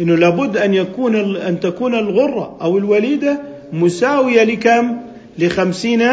إنه 0.00 0.14
لابد 0.14 0.56
أن 0.56 0.74
يكون 0.74 1.36
أن 1.36 1.60
تكون 1.60 1.94
الغرة 1.94 2.58
أو 2.62 2.78
الوليدة 2.78 3.40
مساوية 3.72 4.44
لكم؟ 4.44 4.96
لخمسين 5.38 6.08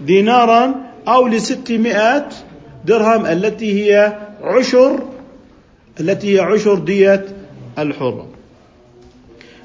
دينارا 0.00 0.74
أو 1.08 1.26
لستمائة 1.26 2.28
درهم 2.84 3.26
التي 3.26 3.84
هي 3.84 4.12
عشر 4.42 4.98
التي 6.00 6.34
هي 6.34 6.40
عشر 6.40 6.74
دية 6.74 7.26
الحرة 7.78 8.28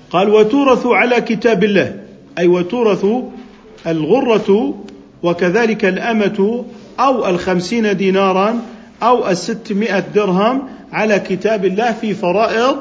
قال 0.09 0.29
وتورث 0.29 0.85
على 0.85 1.21
كتاب 1.21 1.63
الله 1.63 2.00
أي 2.41 2.47
وتورث 2.47 3.05
الغرة 3.87 4.73
وكذلك 5.23 5.85
الأمة 5.85 6.65
أو 6.99 7.29
الخمسين 7.29 7.97
دينارا 7.97 8.59
أو 9.03 9.29
الستمائة 9.29 10.03
درهم 10.15 10.61
على 10.93 11.19
كتاب 11.19 11.65
الله 11.65 11.91
في 11.91 12.13
فرائض 12.13 12.77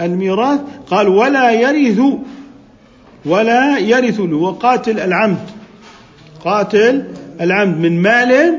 الميراث. 0.00 0.60
قال 0.86 1.08
ولا 1.08 1.50
يرث 1.52 2.00
ولا 3.26 3.78
يرث 3.78 4.20
وقاتل 4.20 5.00
العمد. 5.00 5.38
قاتل 6.44 7.04
العمد 7.40 7.78
من 7.78 8.02
مال 8.02 8.58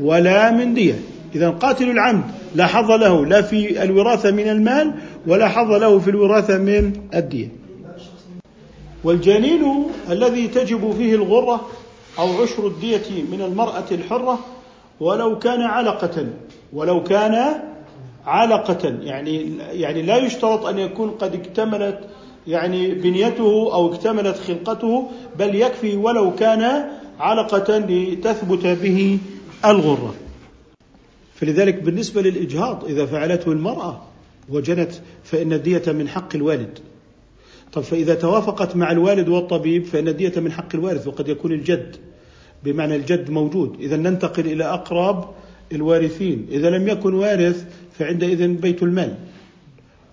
ولا 0.00 0.50
من 0.50 0.74
دية. 0.74 0.94
إذا 1.34 1.50
قاتل 1.50 1.90
العمد 1.90 2.24
لا 2.54 2.66
حظ 2.66 2.90
له 2.90 3.26
لا 3.26 3.42
في 3.42 3.82
الوراثة 3.82 4.30
من 4.30 4.48
المال 4.48 4.92
ولا 5.26 5.48
حظ 5.48 5.72
له 5.72 5.98
في 5.98 6.10
الوراثة 6.10 6.58
من 6.58 6.92
الدية. 7.14 7.63
والجنين 9.04 9.86
الذي 10.10 10.48
تجب 10.48 10.92
فيه 10.98 11.14
الغرة 11.14 11.68
أو 12.18 12.42
عشر 12.42 12.66
الدية 12.66 13.22
من 13.32 13.42
المرأة 13.42 13.84
الحرة 13.90 14.38
ولو 15.00 15.38
كان 15.38 15.62
علقة 15.62 16.26
ولو 16.72 17.02
كان 17.02 17.54
علقة 18.26 18.94
يعني 19.02 19.56
يعني 19.72 20.02
لا 20.02 20.16
يشترط 20.16 20.66
أن 20.66 20.78
يكون 20.78 21.10
قد 21.10 21.34
اكتملت 21.34 22.00
يعني 22.46 22.94
بنيته 22.94 23.74
أو 23.74 23.94
اكتملت 23.94 24.36
خلقته 24.36 25.10
بل 25.38 25.54
يكفي 25.54 25.96
ولو 25.96 26.34
كان 26.34 26.84
علقة 27.20 27.78
لتثبت 27.78 28.66
به 28.66 29.18
الغرة. 29.64 30.14
فلذلك 31.34 31.82
بالنسبة 31.82 32.22
للإجهاض 32.22 32.84
إذا 32.84 33.06
فعلته 33.06 33.52
المرأة 33.52 34.02
وجنت 34.48 34.92
فإن 35.24 35.52
الدية 35.52 35.92
من 35.92 36.08
حق 36.08 36.34
الوالد. 36.34 36.78
طب 37.74 37.82
فإذا 37.82 38.14
توافقت 38.14 38.76
مع 38.76 38.90
الوالد 38.90 39.28
والطبيب 39.28 39.84
فإن 39.84 40.08
الدية 40.08 40.40
من 40.40 40.52
حق 40.52 40.74
الوارث 40.74 41.08
وقد 41.08 41.28
يكون 41.28 41.52
الجد 41.52 41.96
بمعنى 42.64 42.96
الجد 42.96 43.30
موجود. 43.30 43.76
إذا 43.80 43.96
ننتقل 43.96 44.46
إلى 44.46 44.64
أقرب 44.64 45.24
الوارثين. 45.72 46.46
إذا 46.50 46.70
لم 46.70 46.88
يكن 46.88 47.14
وارث 47.14 47.64
فعندئذ 47.98 48.48
بيت 48.48 48.82
المال. 48.82 49.14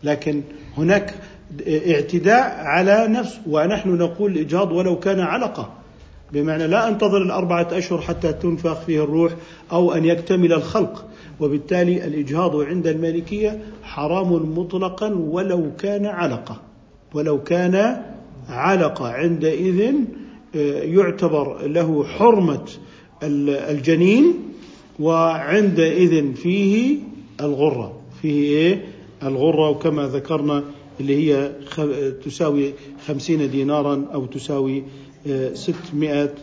لكن 0.04 0.41
هناك 0.78 1.13
اعتداء 1.67 2.56
على 2.60 3.08
نفس 3.08 3.39
ونحن 3.47 3.89
نقول 3.89 4.32
الإجهاض 4.32 4.71
ولو 4.71 5.00
كان 5.00 5.19
علقة. 5.19 5.74
بمعنى 6.34 6.67
لا 6.67 6.88
أنتظر 6.88 7.21
الأربعة 7.21 7.67
أشهر 7.71 8.02
حتى 8.02 8.34
تنفخ 8.34 8.82
فيه 8.82 9.04
الروح 9.04 9.32
أو 9.71 9.93
أن 9.93 10.06
يكتمل 10.06 10.54
الخلق. 10.54 11.06
وبالتالي 11.39 12.06
الإجهاض 12.06 12.56
عند 12.56 12.88
المالكية 12.88 13.62
حرام 13.83 14.60
مطلقا 14.60 15.13
ولو 15.13 15.71
كان 15.79 16.06
علقة. 16.06 16.71
ولو 17.13 17.43
كان 17.43 18.01
علقة 18.49 19.07
عندئذ 19.07 19.93
آه، 20.55 20.83
يعتبر 20.83 21.67
له 21.67 22.03
حرمة 22.03 22.65
الجنين 23.23 24.33
وعندئذ 24.99 26.33
فيه 26.33 26.97
الغرة. 27.41 27.99
فيه 28.21 28.41
إيه؟ 28.41 28.85
الغرة 29.23 29.69
وكما 29.69 30.07
ذكرنا 30.07 30.63
اللي 30.99 31.15
هي 31.31 31.51
تساوي 32.25 32.73
خمسين 33.07 33.51
دينارا 33.51 34.05
أو 34.13 34.25
تساوي 34.25 34.83
آه، 35.27 35.53
ستمائة 35.53 36.33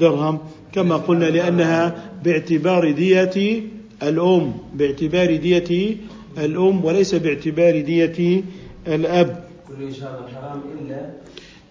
درهم. 0.00 0.38
كما 0.72 0.96
قلنا 0.96 1.24
لأنها 1.24 2.10
باعتبار 2.24 2.90
دية 2.90 3.62
الأم 4.02 4.52
باعتبار 4.74 5.36
دية 5.36 5.96
الأم 6.38 6.84
وليس 6.84 7.14
باعتبار 7.14 7.80
دية 7.80 8.42
الأب. 8.88 9.44
الإجهاض 9.70 10.28
حرام 10.34 10.60
إلا 10.80 11.10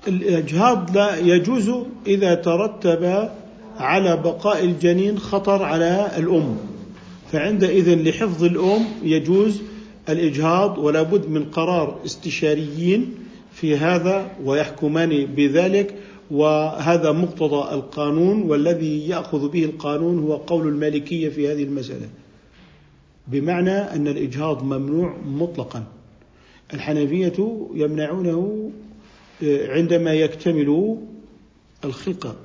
الإجهاض 0.07 0.97
لا 0.97 1.17
يجوز 1.17 1.71
إذا 2.07 2.35
ترتب 2.35 3.29
على 3.77 4.17
بقاء 4.17 4.65
الجنين 4.65 5.19
خطر 5.19 5.63
على 5.63 6.11
الأم. 6.17 6.57
فعندئذ 7.31 8.09
لحفظ 8.09 8.43
الأم 8.43 8.85
يجوز 9.03 9.61
الإجهاض 10.09 10.77
ولا 10.77 11.01
بد 11.01 11.29
من 11.29 11.45
قرار 11.45 11.99
استشاريين 12.05 13.15
في 13.53 13.77
هذا 13.77 14.31
ويحكمان 14.43 15.25
بذلك. 15.25 15.95
وهذا 16.31 17.11
مقتضى 17.11 17.73
القانون 17.75 18.41
والذي 18.41 19.07
يأخذ 19.09 19.49
به 19.49 19.65
القانون 19.65 20.19
هو 20.19 20.35
قول 20.35 20.67
المالكية 20.67 21.29
في 21.29 21.51
هذه 21.51 21.63
المسألة. 21.63 22.09
بمعنى 23.27 23.77
أن 23.77 24.07
الإجهاض 24.07 24.63
ممنوع 24.63 25.15
مطلقا. 25.25 25.83
الحنفية 26.73 27.67
يمنعونه 27.73 28.71
آه، 29.43 29.71
عندما 29.71 30.13
يكتمل 30.13 30.97
الخلقة 31.85 32.35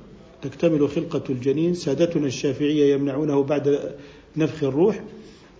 تكتمل 0.41 0.89
خلقة 0.89 1.23
الجنين. 1.29 1.73
سادتنا 1.73 2.27
الشافعية 2.27 2.93
يمنعونه 2.93 3.43
بعد 3.43 3.95
نفخ 4.37 4.63
الروح. 4.63 5.03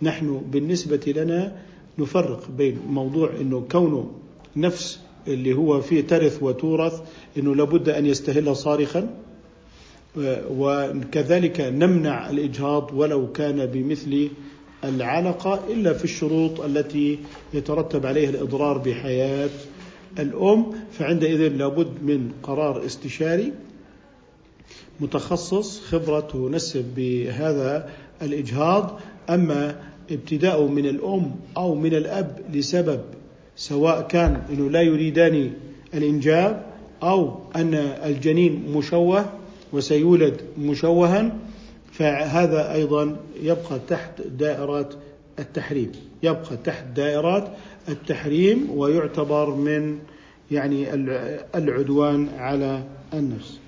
نحن 0.01 0.41
بالنسبة 0.51 1.13
لنا 1.15 1.55
نفرق 1.99 2.49
بين 2.57 2.79
موضوع 2.89 3.31
إنه 3.41 3.65
كونه 3.71 4.11
نفس 4.55 4.99
اللي 5.27 5.53
هو 5.53 5.81
فيه 5.81 6.01
ترث 6.01 6.43
وتورث 6.43 7.01
إنه 7.37 7.55
لابد 7.55 7.89
أن 7.89 8.05
يستهل 8.05 8.55
صارخا 8.55 9.09
وكذلك 10.51 11.61
نمنع 11.61 12.29
الإجهاض 12.29 12.91
ولو 12.93 13.31
كان 13.31 13.65
بمثل 13.65 14.29
العلقه 14.83 15.59
إلا 15.69 15.93
في 15.93 16.03
الشروط 16.03 16.61
التي 16.61 17.19
يترتب 17.53 18.05
عليها 18.05 18.29
الإضرار 18.29 18.77
بحياة 18.77 19.49
الأم 20.19 20.65
فعندئذ 20.91 21.47
لابد 21.47 22.03
من 22.03 22.31
قرار 22.43 22.85
استشاري 22.85 23.53
متخصص 24.99 25.79
خبرة 25.79 26.19
تنسب 26.19 26.85
بهذا 26.95 27.89
الإجهاض. 28.21 28.99
أما 29.29 29.75
ابتداء 30.11 30.65
من 30.65 30.85
الأم 30.85 31.35
أو 31.57 31.75
من 31.75 31.93
الأب 31.93 32.39
لسبب 32.53 33.01
سواء 33.55 34.07
كان 34.07 34.41
إنه 34.49 34.69
لا 34.69 34.81
يريدان 34.81 35.51
الإنجاب 35.93 36.65
أو 37.03 37.39
أن 37.55 37.73
الجنين 38.05 38.65
مشوه 38.75 39.25
وسيولد 39.73 40.41
مشوها 40.57 41.37
فهذا 41.99 42.73
أيضا 42.73 43.15
يبقى 43.41 43.79
تحت 43.87 44.21
دائره 44.21 44.89
التحريم 45.39 45.91
يبقى 46.23 46.57
تحت 46.65 46.83
دائرات 46.95 47.47
التحريم 47.89 48.67
ويعتبر 48.75 49.49
من 49.49 49.99
يعني 50.51 50.93
العدوان 51.55 52.27
على 52.37 52.83
النفس. 53.13 53.59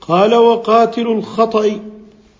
قال 0.00 0.34
وقاتل 0.34 1.06
الخطأ 1.06 1.80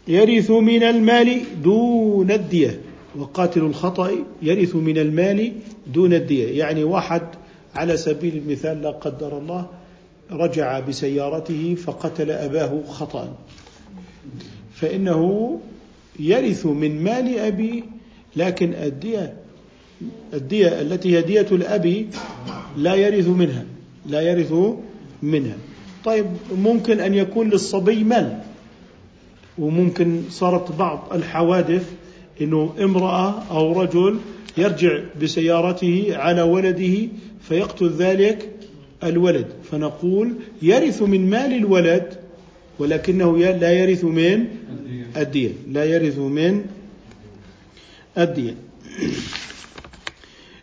يرث 0.08 0.50
من 0.50 0.82
المال 0.82 1.42
دون 1.62 2.30
الدية. 2.30 2.80
وقاتل 3.18 3.60
الخطأ 3.60 4.10
يرث 4.42 4.76
من 4.76 4.98
المال 4.98 5.52
دون 5.86 6.12
الدية. 6.14 6.58
يعني 6.58 6.84
واحد 6.84 7.22
على 7.74 7.96
سبيل 7.96 8.36
المثال 8.36 8.82
لا 8.82 8.90
قدر 8.90 9.38
الله 9.38 9.66
رجع 10.30 10.80
بسيارته 10.80 11.74
فقتل 11.74 12.30
أباه 12.30 12.80
خطأ. 12.88 13.34
فإنه 14.82 15.60
يرث 16.18 16.66
من 16.66 17.04
مال 17.04 17.38
أبي 17.38 17.84
لكن 18.36 18.72
الدية 18.74 19.34
الدية 20.34 20.80
التي 20.80 21.16
هي 21.16 21.22
دية 21.22 21.46
الأب 21.52 22.06
لا 22.76 22.94
يرث 22.94 23.28
منها 23.28 23.64
لا 24.06 24.20
يرث 24.20 24.52
منها. 25.22 25.56
طيب 26.04 26.26
ممكن 26.58 27.00
أن 27.00 27.14
يكون 27.14 27.50
للصبي 27.50 28.04
مال 28.04 28.38
وممكن 29.58 30.22
صارت 30.30 30.72
بعض 30.72 31.08
الحوادث 31.12 31.90
إنه 32.40 32.74
امرأة 32.80 33.42
أو 33.50 33.80
رجل 33.82 34.18
يرجع 34.58 34.98
بسيارته 35.22 36.06
على 36.10 36.42
ولده 36.42 37.08
فيقتل 37.48 37.88
ذلك 37.88 38.50
الولد. 39.04 39.46
فنقول 39.70 40.32
يرث 40.62 41.02
من 41.02 41.30
مال 41.30 41.52
الولد 41.52 42.21
ولكنه 42.82 43.38
لا 43.38 43.72
يرث 43.72 44.04
من 44.04 44.46
الدية 45.16 45.52
لا 45.70 45.84
يرث 45.84 46.18
من 46.18 46.64
الدية 48.18 48.54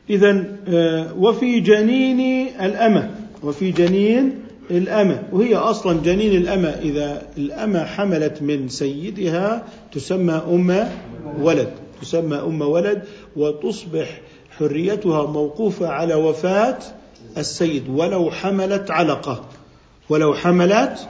إذا 0.10 0.46
آه، 0.68 1.14
وفي 1.14 1.60
جنين 1.60 2.48
الأمة. 2.62 3.12
وفي 3.44 3.72
جنين 3.72 4.36
الأمة. 4.72 5.24
وهي 5.32 5.56
أصلا 5.56 6.02
جنين 6.02 6.42
الأمة. 6.42 6.70
إذا 6.70 7.22
الأمة 7.38 7.86
حملت 7.86 8.42
من 8.42 8.70
سيدها 8.70 9.64
تسمى 9.92 10.34
أم 10.34 10.88
ولد. 11.42 11.70
تسمى 12.02 12.38
أم 12.38 12.62
ولد 12.62 13.04
وتصبح 13.36 14.22
حريتها 14.58 15.26
موقوفة 15.26 15.88
على 15.88 16.14
وفاة 16.14 16.80
السيد. 17.38 17.84
ولو 17.90 18.32
حملت 18.32 18.92
علقة. 18.92 19.46
ولو 20.10 20.34
حملت 20.34 21.08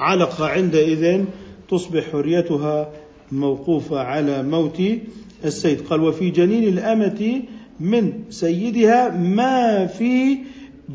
علقة 0.00 0.46
عندئذ 0.46 1.24
تصبح 1.70 2.04
حريتها 2.12 2.92
موقوفة 3.32 3.98
على 4.00 4.42
موت 4.42 4.82
السيد. 5.44 5.80
قال 5.80 6.00
وفي 6.00 6.30
جنين 6.30 6.68
الأمة 6.68 7.42
من 7.80 8.12
سيدها 8.30 9.16
ما 9.16 9.86
في 9.86 10.38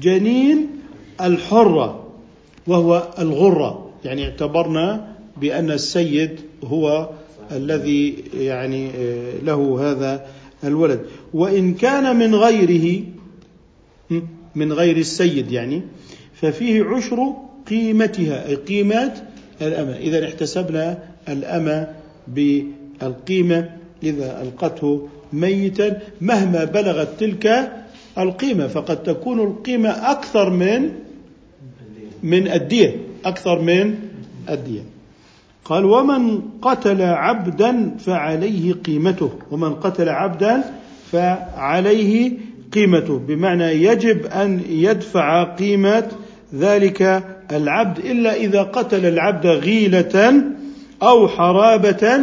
جنين 0.01 0.68
الحرة 1.22 2.08
وهو 2.68 3.14
الغرة. 3.20 3.89
يعني 4.06 4.26
اعتبرنا 4.26 5.16
بأن 5.41 5.72
السيد 5.72 6.39
هو 6.64 7.10
الذي 7.51 8.16
يعني 8.34 8.89
آه، 8.89 9.38
له 9.43 9.91
هذا 9.91 10.26
الولد. 10.64 11.06
وإن 11.34 11.74
كان 11.74 12.16
من 12.16 12.36
غيره 12.36 13.03
من 14.56 14.74
غير 14.74 14.97
السيد 14.97 15.51
يعني 15.51 15.82
ففيه 16.34 16.84
عشر 16.84 17.45
قيمتها 17.70 18.47
أي 18.47 18.55
قيمة 18.55 19.13
الأمة. 19.61 19.95
إذا 19.95 20.26
احتسبنا 20.26 20.97
الأمة 21.30 21.88
بالقيمة 22.28 23.70
إذا 24.03 24.41
ألقته 24.41 25.07
ميتا 25.34 25.99
مهما 26.22 26.63
بلغت 26.63 27.20
تلك 27.20 27.72
القيمة 28.18 28.68
فقد 28.68 29.03
تكون 29.03 29.39
القيمة 29.39 29.89
أكثر 29.89 30.49
من 30.49 30.89
من 32.24 32.47
الدية 32.47 32.95
أكثر 33.26 33.61
من 33.61 33.95
الدية. 34.49 34.82
قال 35.66 35.86
ومن 35.86 36.41
قتل 36.61 37.01
عبدا 37.01 37.95
فعليه 37.99 38.74
قيمته. 38.74 39.30
ومن 39.51 39.74
قتل 39.76 40.09
عبدا 40.09 40.63
فعليه 41.11 42.32
قيمته. 42.74 43.18
بمعنى 43.18 43.63
يجب 43.63 44.26
أن 44.26 44.61
يدفع 44.70 45.43
قيمة 45.43 46.07
ذلك 46.55 47.24
العبد 47.52 48.00
إلا 48.00 48.36
إذا 48.36 48.64
قتل 48.64 49.06
العبد 49.06 49.48
غيلة 49.48 50.43
أو 51.04 51.28
حرابة 51.28 52.20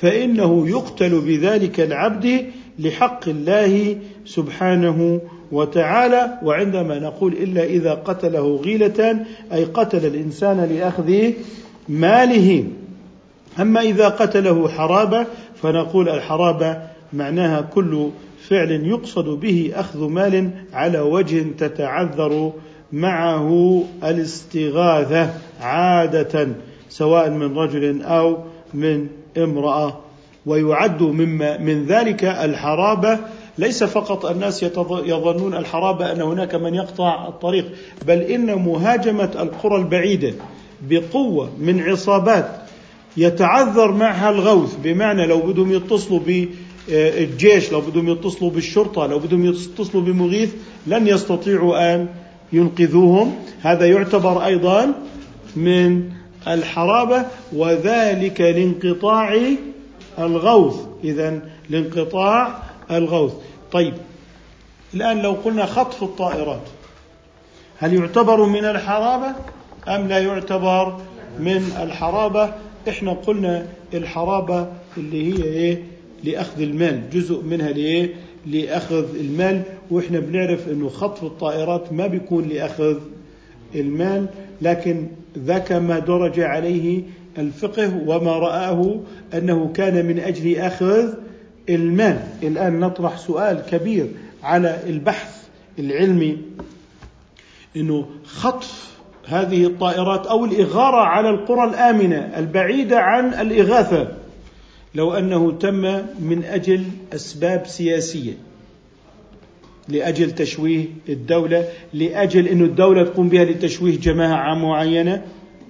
فإنه 0.00 0.68
يقتل 0.68 1.20
بذلك 1.20 1.80
العبد 1.80 2.46
لحق 2.78 3.28
الله 3.28 3.96
سبحانه 4.26 5.20
وتعالى. 5.52 6.38
وعندما 6.42 6.98
نقول 6.98 7.32
إلا 7.32 7.64
إذا 7.64 7.94
قتله 7.94 8.56
غيلة 8.56 9.24
أي 9.52 9.64
قتل 9.64 10.06
الإنسان 10.06 10.68
لأخذ 10.72 11.32
ماله. 11.88 12.64
أما 13.60 13.80
إذا 13.80 14.08
قتله 14.08 14.68
حرابة 14.68 15.26
فنقول 15.62 16.08
الحرابة 16.08 16.76
معناها 17.12 17.60
كل 17.60 18.08
فعل 18.48 18.70
يقصد 18.70 19.28
به 19.28 19.72
أخذ 19.74 20.08
مال 20.08 20.50
على 20.72 21.00
وجه 21.00 21.44
تتعذر 21.58 22.52
معه 22.92 23.82
الاستغاثة 24.04 25.30
عادة 25.60 26.48
سواء 26.88 27.30
من 27.30 27.58
رجل 27.58 28.02
أو 28.02 28.38
من 28.74 29.06
امرأة. 29.38 30.00
ويعد 30.46 31.02
مما 31.02 31.58
من 31.58 31.86
ذلك 31.86 32.24
الحرابة. 32.24 33.18
ليس 33.58 33.84
فقط 33.84 34.26
الناس 34.26 34.62
يظنون 35.04 35.54
الحرابة 35.54 36.12
أن 36.12 36.22
هناك 36.22 36.54
من 36.54 36.74
يقطع 36.74 37.28
الطريق 37.28 37.72
بل 38.06 38.18
إن 38.18 38.54
مهاجمة 38.54 39.30
القرى 39.40 39.76
البعيدة 39.76 40.34
بقوة 40.88 41.50
من 41.58 41.80
عصابات 41.80 42.50
يتعذر 43.16 43.92
معها 43.92 44.30
الغوث. 44.30 44.76
بمعنى 44.82 45.26
لو 45.26 45.40
بدهم 45.40 45.72
يتصلوا 45.72 46.20
بالجيش 46.88 47.72
لو 47.72 47.80
بدهم 47.80 48.08
يتصلوا 48.08 48.50
بالشرطة 48.50 49.06
لو 49.06 49.18
بدهم 49.18 49.44
يتصلوا 49.46 50.02
بمغيث 50.02 50.54
لن 50.86 51.06
يستطيعوا 51.06 51.94
أن 51.94 52.08
ينقذوهم. 52.52 53.34
هذا 53.62 53.86
يعتبر 53.86 54.44
أيضا 54.44 54.94
من 55.56 56.10
الحرابة 56.48 57.24
وذلك 57.52 58.40
لانقطاع 58.40 59.34
الغوث. 60.18 60.76
إذا 61.04 61.40
لانقطاع 61.70 62.62
الغوث. 62.90 63.32
طيب 63.72 63.94
الآن 64.94 65.22
لو 65.22 65.32
قلنا 65.32 65.66
خطف 65.66 66.02
الطائرات 66.02 66.62
هل 67.78 67.94
يعتبر 67.94 68.44
من 68.44 68.64
الحرابة 68.64 69.34
أم 69.88 70.08
لا 70.08 70.18
يعتبر 70.18 71.00
من 71.38 71.72
الحرابة؟ 71.82 72.54
إحنا 72.88 73.12
قلنا 73.12 73.66
الحرابة 73.94 74.68
اللي 74.96 75.32
هي 75.32 75.44
إيه؟ 75.44 75.82
لأخذ 76.24 76.60
المال 76.60 77.10
جزء 77.10 77.42
منها 77.42 77.70
لإيه؟ 77.70 78.14
لأخذ 78.46 79.16
المال 79.20 79.62
وإحنا 79.90 80.20
بنعرف 80.20 80.68
إنه 80.68 80.88
خطف 80.88 81.24
الطائرات 81.24 81.92
ما 81.92 82.06
بيكون 82.06 82.48
لأخذ 82.48 82.96
المال 83.74 84.26
لكن 84.62 85.06
ذاك 85.38 85.72
ما 85.72 85.98
درج 85.98 86.40
عليه 86.40 87.02
الفقه 87.38 88.02
وما 88.06 88.32
رآه 88.38 89.00
أنه 89.34 89.70
كان 89.74 90.06
من 90.06 90.18
أجل 90.18 90.56
أخذ 90.56 91.14
المال. 91.68 92.20
الآن 92.42 92.80
نطرح 92.80 93.18
سؤال 93.18 93.62
كبير 93.70 94.06
على 94.42 94.78
البحث 94.86 95.48
العلمي 95.78 96.38
إنه 97.76 98.06
خطف 98.24 98.90
هذه 99.26 99.66
الطائرات 99.66 100.26
أو 100.26 100.44
الإغارة 100.44 101.00
على 101.00 101.30
القرى 101.30 101.64
الآمنة 101.64 102.32
البعيدة 102.36 102.98
عن 103.00 103.34
الإغاثة 103.34 104.08
لو 104.94 105.12
أنه 105.12 105.52
تم 105.52 105.80
من 106.20 106.44
أجل 106.44 106.84
أسباب 107.14 107.66
سياسية 107.66 108.32
لأجل 109.88 110.30
تشويه 110.30 110.84
الدولة 111.08 111.68
لأجل 111.94 112.48
إنه 112.48 112.64
الدولة 112.64 113.04
تقوم 113.04 113.28
بها 113.28 113.44
لتشويه 113.44 113.98
جماعة 113.98 114.54
معينة 114.54 115.22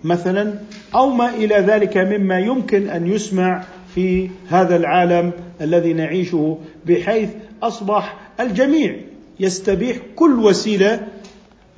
مثلا 0.04 0.54
أو 0.94 1.10
ما 1.10 1.34
إلى 1.34 1.54
ذلك 1.54 1.96
مما 1.96 2.38
يمكن 2.38 2.88
أن 2.88 3.06
يسمع 3.06 3.64
في 3.94 4.30
هذا 4.48 4.76
العالم 4.76 5.32
الذي 5.60 5.92
نعيشه 5.92 6.58
بحيث 6.86 7.28
أصبح 7.62 8.16
الجميع 8.40 8.96
يستبيح 9.40 9.96
كل 10.16 10.38
وسيلة 10.38 11.06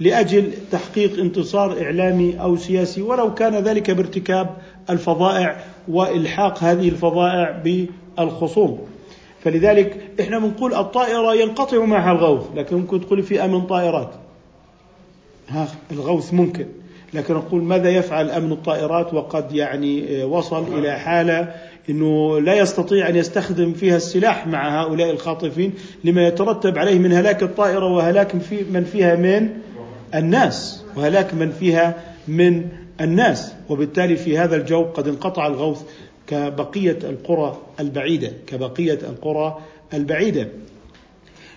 لأجل 0.01 0.51
تحقيق 0.72 1.20
انتصار 1.20 1.82
إعلامي 1.82 2.40
أو 2.40 2.57
سياسي 2.57 3.03
ولو 3.03 3.34
كان 3.34 3.55
ذلك 3.55 3.90
بارتكاب 3.90 4.57
الفظائع 4.90 5.64
وإلحاق 5.89 6.59
هذه 6.59 6.89
الفظائع 6.89 7.62
بالخصوم. 7.64 8.78
فلذلك 9.45 10.11
إحنا 10.20 10.39
بنقول 10.39 10.74
الطائرة 10.74 11.35
ينقطع 11.35 11.85
معها 11.85 12.12
الغوث 12.12 12.47
لكن 12.57 12.76
ممكن 12.76 13.01
تقول 13.01 13.22
في 13.22 13.45
أمن 13.45 13.61
طائرات. 13.61 14.11
ها 15.49 15.68
الغوث 15.93 16.35
ممكن 16.35 16.66
لكن 17.14 17.35
نقول 17.35 17.62
ماذا 17.62 17.91
يفعل 17.91 18.30
أمن 18.30 18.53
الطائرات 18.53 19.14
وقد 19.14 19.53
يعني 19.53 20.24
وصل 20.24 20.78
إلى 20.78 20.99
حالة 20.99 21.55
إنه 21.91 22.41
لا 22.41 22.55
يستطيع 22.55 23.09
أن 23.09 23.16
يستخدم 23.16 23.72
فيها 23.72 23.97
السلاح 23.97 24.47
مع 24.47 24.83
هؤلاء 24.83 25.11
الخاطفين 25.11 25.72
لما 26.05 26.26
يترتب 26.26 26.78
عليه 26.78 26.99
من 26.99 27.12
هلاك 27.12 27.43
الطائرة 27.43 27.87
وهلاك 27.87 28.37
في 28.39 28.64
من 28.72 28.85
فيها 28.85 29.16
من 29.16 29.49
الناس 30.14 30.85
وهلاك 30.97 31.35
من 31.35 31.51
فيها 31.51 31.95
من 32.28 32.68
الناس 33.03 33.55
وبالتالي 33.69 34.17
في 34.17 34.39
هذا 34.39 34.57
الجو 34.57 34.83
قد 34.83 35.09
انقطع 35.09 35.47
الغوث 35.47 35.83
كبقية 36.27 36.99
القرى 37.03 37.59
البعيدة 37.81 38.33
كبقية 38.47 38.99
القرى 39.03 39.59
البعيدة. 39.95 40.49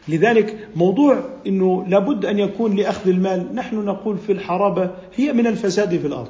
لذلك 0.07 0.67
موضوع 0.75 1.23
إنه 1.47 1.85
لابد 1.87 2.25
أن 2.25 2.39
يكون 2.39 2.75
لأخذ 2.75 3.09
المال. 3.09 3.55
نحن 3.55 3.75
نقول 3.75 4.17
في 4.17 4.31
الحرابة 4.31 4.89
هي 5.15 5.33
من 5.33 5.47
الفساد 5.47 5.97
في 5.97 6.07
الأرض 6.07 6.29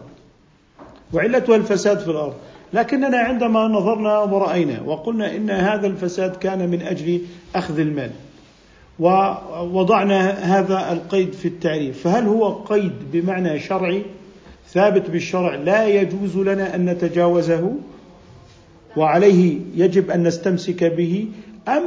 وعلتها 1.13 1.55
الفساد 1.55 1.99
في 1.99 2.07
الأرض. 2.07 2.34
لكننا 2.74 3.18
عندما 3.18 3.68
نظرنا 3.68 4.20
ورأينا 4.20 4.82
وقلنا 4.82 5.36
إن 5.36 5.49
هذا 5.49 5.88
الفساد 5.88 6.36
كان 6.36 6.70
من 6.70 6.82
أجل 6.82 7.22
أخذ 7.55 7.80
المال 7.80 8.11
ووضعنا 8.99 10.30
هذا 10.30 10.91
القيد 10.91 11.34
في 11.34 11.47
التعريف. 11.47 12.03
فهل 12.03 12.28
هو 12.28 12.53
قيد 12.53 12.93
بمعنى 13.11 13.59
شرعي؟ 13.59 14.03
ثابت 14.76 15.09
بالشرع 15.09 15.55
لا 15.55 15.88
يجوز 15.88 16.38
لنا 16.38 16.76
أن 16.76 16.86
نتجاوزه 16.86 17.71
وعليه 18.97 19.59
يجب 19.76 20.11
أن 20.11 20.23
نستمسك 20.23 20.84
به 20.84 21.28
أم 21.67 21.84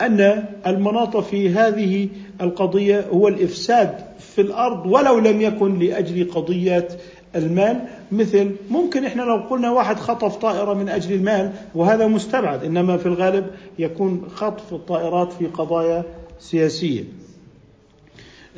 أن 0.00 0.44
المناط 0.66 1.16
في 1.16 1.50
هذه 1.50 2.08
القضية 2.40 3.06
هو 3.12 3.28
الإفساد 3.28 3.98
في 4.34 4.40
الأرض 4.40 4.86
ولو 4.86 5.18
لم 5.18 5.40
يكن 5.40 5.78
لأجل 5.78 6.30
قضية 6.30 6.88
المال؟ 7.36 7.80
مثل 8.12 8.50
ممكن 8.70 9.04
إحنا 9.04 9.22
لو 9.22 9.36
قلنا 9.36 9.70
واحد 9.70 9.96
خطف 9.96 10.36
طائرة 10.36 10.74
من 10.74 10.88
أجل 10.88 11.14
المال 11.14 11.52
وهذا 11.74 12.06
مستبعد 12.06 12.64
إنما 12.64 12.96
في 12.96 13.06
الغالب 13.06 13.46
يكون 13.78 14.26
خطف 14.34 14.72
الطائرات 14.72 15.32
في 15.32 15.46
قضايا 15.46 16.04
سياسية. 16.38 17.04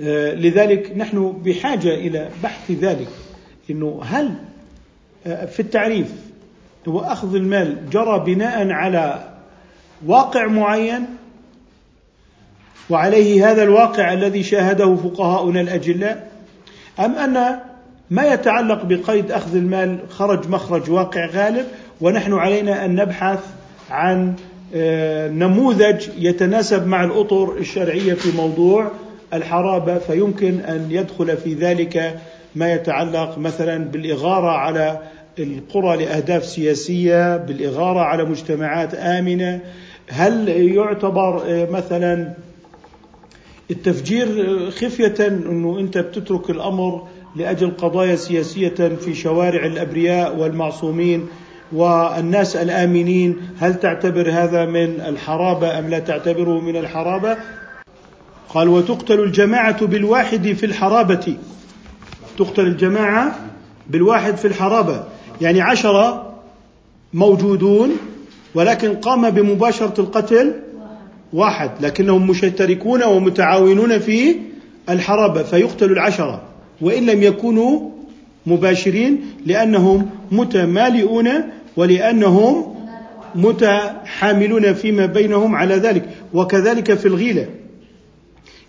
آه، 0.00 0.34
لذلك 0.34 0.96
نحن 0.96 1.32
بحاجة 1.44 1.94
إلى 1.94 2.28
بحث 2.42 2.70
ذلك. 2.70 3.08
إنه 3.70 4.00
هل 4.04 4.34
آه، 5.26 5.44
في 5.44 5.60
التعريف 5.60 6.12
هو 6.88 7.00
أخذ 7.00 7.34
المال 7.34 7.90
جرى 7.90 8.34
بناء 8.34 8.70
على 8.70 9.24
واقع 10.06 10.46
معين؟ 10.46 11.06
وعليه 12.90 13.50
هذا 13.50 13.62
الواقع 13.62 14.12
الذي 14.12 14.42
شاهده 14.42 14.96
فقهاؤنا 14.96 15.60
الأجلاء؟ 15.60 16.30
أم 16.98 17.14
أن 17.14 17.58
ما 18.10 18.24
يتعلق 18.24 18.84
بقيد 18.84 19.30
أخذ 19.32 19.56
المال 19.56 19.98
خرج 20.10 20.48
مخرج 20.48 20.90
واقع 20.90 21.26
غالب؟ 21.26 21.66
ونحن 22.00 22.32
علينا 22.32 22.84
أن 22.84 22.94
نبحث 22.94 23.40
عن 23.90 24.34
آه، 24.74 25.28
نموذج 25.28 26.08
يتناسب 26.18 26.86
مع 26.86 27.04
الأطر 27.04 27.56
الشرعية 27.56 28.14
في 28.14 28.36
موضوع 28.36 28.90
الحرابة 29.34 29.98
فيمكن 29.98 30.60
أن 30.60 30.86
يدخل 30.90 31.36
في 31.36 31.54
ذلك 31.54 32.18
ما 32.56 32.72
يتعلق 32.72 33.38
مثلا 33.38 33.84
بالإغارة 33.84 34.50
على 34.50 35.00
القرى 35.38 36.04
لأهداف 36.04 36.44
سياسية 36.44 37.36
بالإغارة 37.36 38.00
على 38.00 38.24
مجتمعات 38.24 38.94
آمنة. 38.94 39.60
هل 40.08 40.48
يعتبر 40.48 41.42
آه، 41.46 41.70
مثلا 41.70 42.32
التفجير 43.70 44.26
خفية 44.70 45.14
إنه 45.26 45.78
أنت 45.78 45.98
بتترك 45.98 46.50
الأمر 46.50 47.08
لأجل 47.36 47.70
قضايا 47.70 48.16
سياسية 48.16 48.96
في 49.00 49.14
شوارع 49.14 49.66
الأبرياء 49.66 50.36
والمعصومين 50.36 51.26
والناس 51.72 52.56
الآمنين؟ 52.56 53.36
هل 53.58 53.74
تعتبر 53.74 54.30
هذا 54.30 54.66
من 54.66 55.00
الحرابة 55.00 55.78
أم 55.78 55.88
لا 55.88 55.98
تعتبره 55.98 56.60
من 56.60 56.76
الحرابة؟ 56.76 57.36
قال 58.48 58.68
وتقتل 58.68 59.20
الجماعة 59.20 59.86
بالواحد 59.86 60.52
في 60.52 60.66
الحرابة. 60.66 61.36
تقتل 62.36 62.62
الجماعة 62.66 63.38
بالواحد 63.90 64.36
في 64.36 64.44
الحرابة. 64.44 65.04
يعني 65.40 65.60
عشرة 65.60 66.34
موجودون 67.14 67.90
ولكن 68.54 68.94
قام 68.94 69.30
بمباشرة 69.30 70.00
القتل 70.00 70.52
واحد 71.32 71.70
لكنهم 71.80 72.26
مشتركون 72.30 73.02
ومتعاونون 73.04 73.98
في 73.98 74.36
الحرابة 74.90 75.42
فيقتل 75.42 75.92
العشرة 75.92 76.42
وإن 76.80 77.06
لم 77.06 77.22
يكونوا 77.22 77.90
مباشرين 78.46 79.20
لأنهم 79.46 80.10
متمالئون 80.32 81.28
ولأنهم 81.76 82.74
متحاملون 83.34 84.72
فيما 84.74 85.06
بينهم 85.06 85.54
على 85.54 85.74
ذلك. 85.74 86.08
وكذلك 86.34 86.94
في 86.94 87.06
الغيلة. 87.06 87.46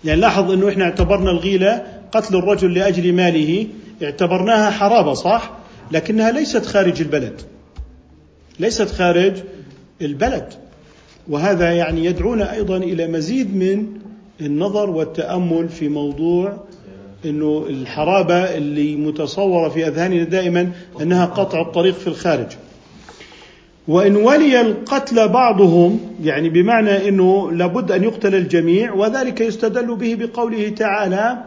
يعني 0.06 0.22
لاحظ 0.22 0.52
إنه 0.52 0.70
إحنا 0.70 0.84
اعتبرنا 0.86 1.32
الغيلة 1.32 1.84
قتل 2.12 2.36
الرجل 2.36 2.74
لأجل 2.74 3.14
ماله 3.14 3.68
اعتبرناها 4.04 4.70
حرابه 4.72 5.14
صح؟ 5.14 5.52
لكنها 5.92 6.32
ليست 6.32 6.66
خارج 6.66 7.02
البلد. 7.02 7.42
ليست 8.60 8.92
خارج 8.92 9.34
البلد. 10.02 10.54
وهذا 11.30 11.72
يعني 11.72 12.06
يدعونا 12.06 12.54
أيضا 12.54 12.78
إلى 12.78 13.08
مزيد 13.08 13.56
من 13.56 13.86
النظر 14.42 14.90
والتأمل 14.90 15.70
في 15.70 15.90
موضوع 15.90 16.58
إنه 17.26 17.66
الحرابة 17.70 18.58
اللي 18.58 18.96
متصورة 18.96 19.70
في 19.70 19.88
أذهاننا 19.88 20.24
دائما 20.24 20.72
أنها 21.02 21.26
قطع 21.26 21.62
الطريق 21.62 21.94
في 21.94 22.08
الخارج. 22.08 22.48
وإن 23.88 24.16
ولي 24.16 24.62
القتل 24.62 25.28
بعضهم 25.28 26.00
يعني 26.24 26.50
بمعنى 26.50 27.10
إنه 27.10 27.52
لابد 27.52 27.92
أن 27.92 28.04
يقتل 28.04 28.36
الجميع 28.36 28.94
وذلك 28.94 29.42
يستدل 29.42 29.96
به 29.96 30.16
بقوله 30.16 30.70
تعالى 30.70 31.38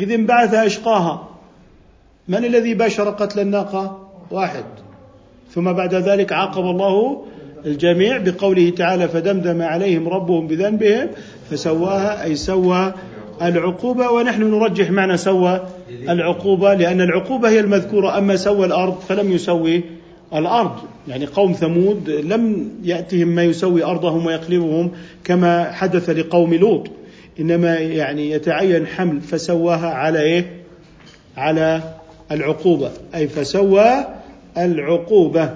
إذ 0.00 0.12
انبعث 0.12 0.54
أشقاها. 0.54 1.28
من 2.28 2.44
الذي 2.44 2.74
باشر 2.74 3.10
قتل 3.10 3.40
الناقة؟ 3.40 4.08
واحد. 4.30 4.64
ثم 5.54 5.72
بعد 5.72 5.94
ذلك 5.94 6.32
عاقب 6.32 6.64
الله 6.64 7.24
الجميع 7.66 8.18
بقوله 8.18 8.70
تعالى 8.70 9.08
فدمدم 9.08 9.62
عليهم 9.62 10.08
ربهم 10.08 10.46
بذنبهم 10.46 11.08
فسواها 11.50 12.24
أي 12.24 12.36
سوى 12.36 12.94
العقوبة 13.42 14.10
ونحن 14.10 14.42
نرجح 14.42 14.90
معنى 14.90 15.16
سوى 15.16 15.60
العقوبة 16.08 16.74
لأن 16.74 17.00
العقوبة 17.00 17.48
هي 17.48 17.60
المذكورة 17.60 18.18
أما 18.18 18.36
سوى 18.36 18.66
الأرض 18.66 19.00
فلم 19.00 19.32
يسوي 19.32 19.82
الأرض 20.34 20.72
يعني 21.08 21.26
قوم 21.26 21.52
ثمود 21.52 22.10
لم 22.10 22.70
يأتهم 22.84 23.28
ما 23.28 23.42
يسوي 23.42 23.84
أرضهم 23.84 24.26
ويقلبهم 24.26 24.90
كما 25.24 25.72
حدث 25.72 26.10
لقوم 26.10 26.54
لوط 26.54 26.90
إنما 27.40 27.74
يعني 27.78 28.30
يتعين 28.30 28.86
حمل 28.86 29.20
فسواها 29.20 29.88
على 29.88 30.22
إيه؟ 30.22 30.60
على 31.36 31.94
العقوبة 32.30 32.92
أي 33.14 33.28
فسوى 33.28 34.04
العقوبة. 34.58 35.54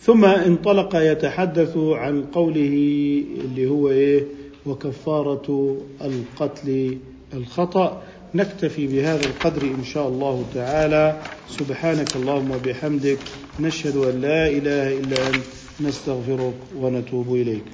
ثم 0.00 0.24
انطلق 0.24 0.96
يتحدث 0.96 1.76
عن 1.76 2.24
قوله 2.24 2.74
اللي 3.44 3.66
هو 3.66 3.90
إيه؟ 3.90 4.24
وكفارة 4.66 5.76
القتل 6.04 6.98
الخطأ. 7.34 8.02
نكتفي 8.34 8.86
بهذا 8.86 9.24
القدر 9.24 9.62
إن 9.62 9.84
شاء 9.84 10.08
الله 10.08 10.44
تعالى. 10.54 11.16
سبحانك 11.48 12.16
اللهم 12.16 12.50
وبحمدك. 12.50 13.18
نشهد 13.60 13.96
أن 13.96 14.20
لا 14.20 14.48
إله 14.48 14.98
إلا 14.98 15.28
أنت. 15.28 15.44
نستغفرك 15.80 16.54
ونتوب 16.80 17.34
إليك. 17.34 17.64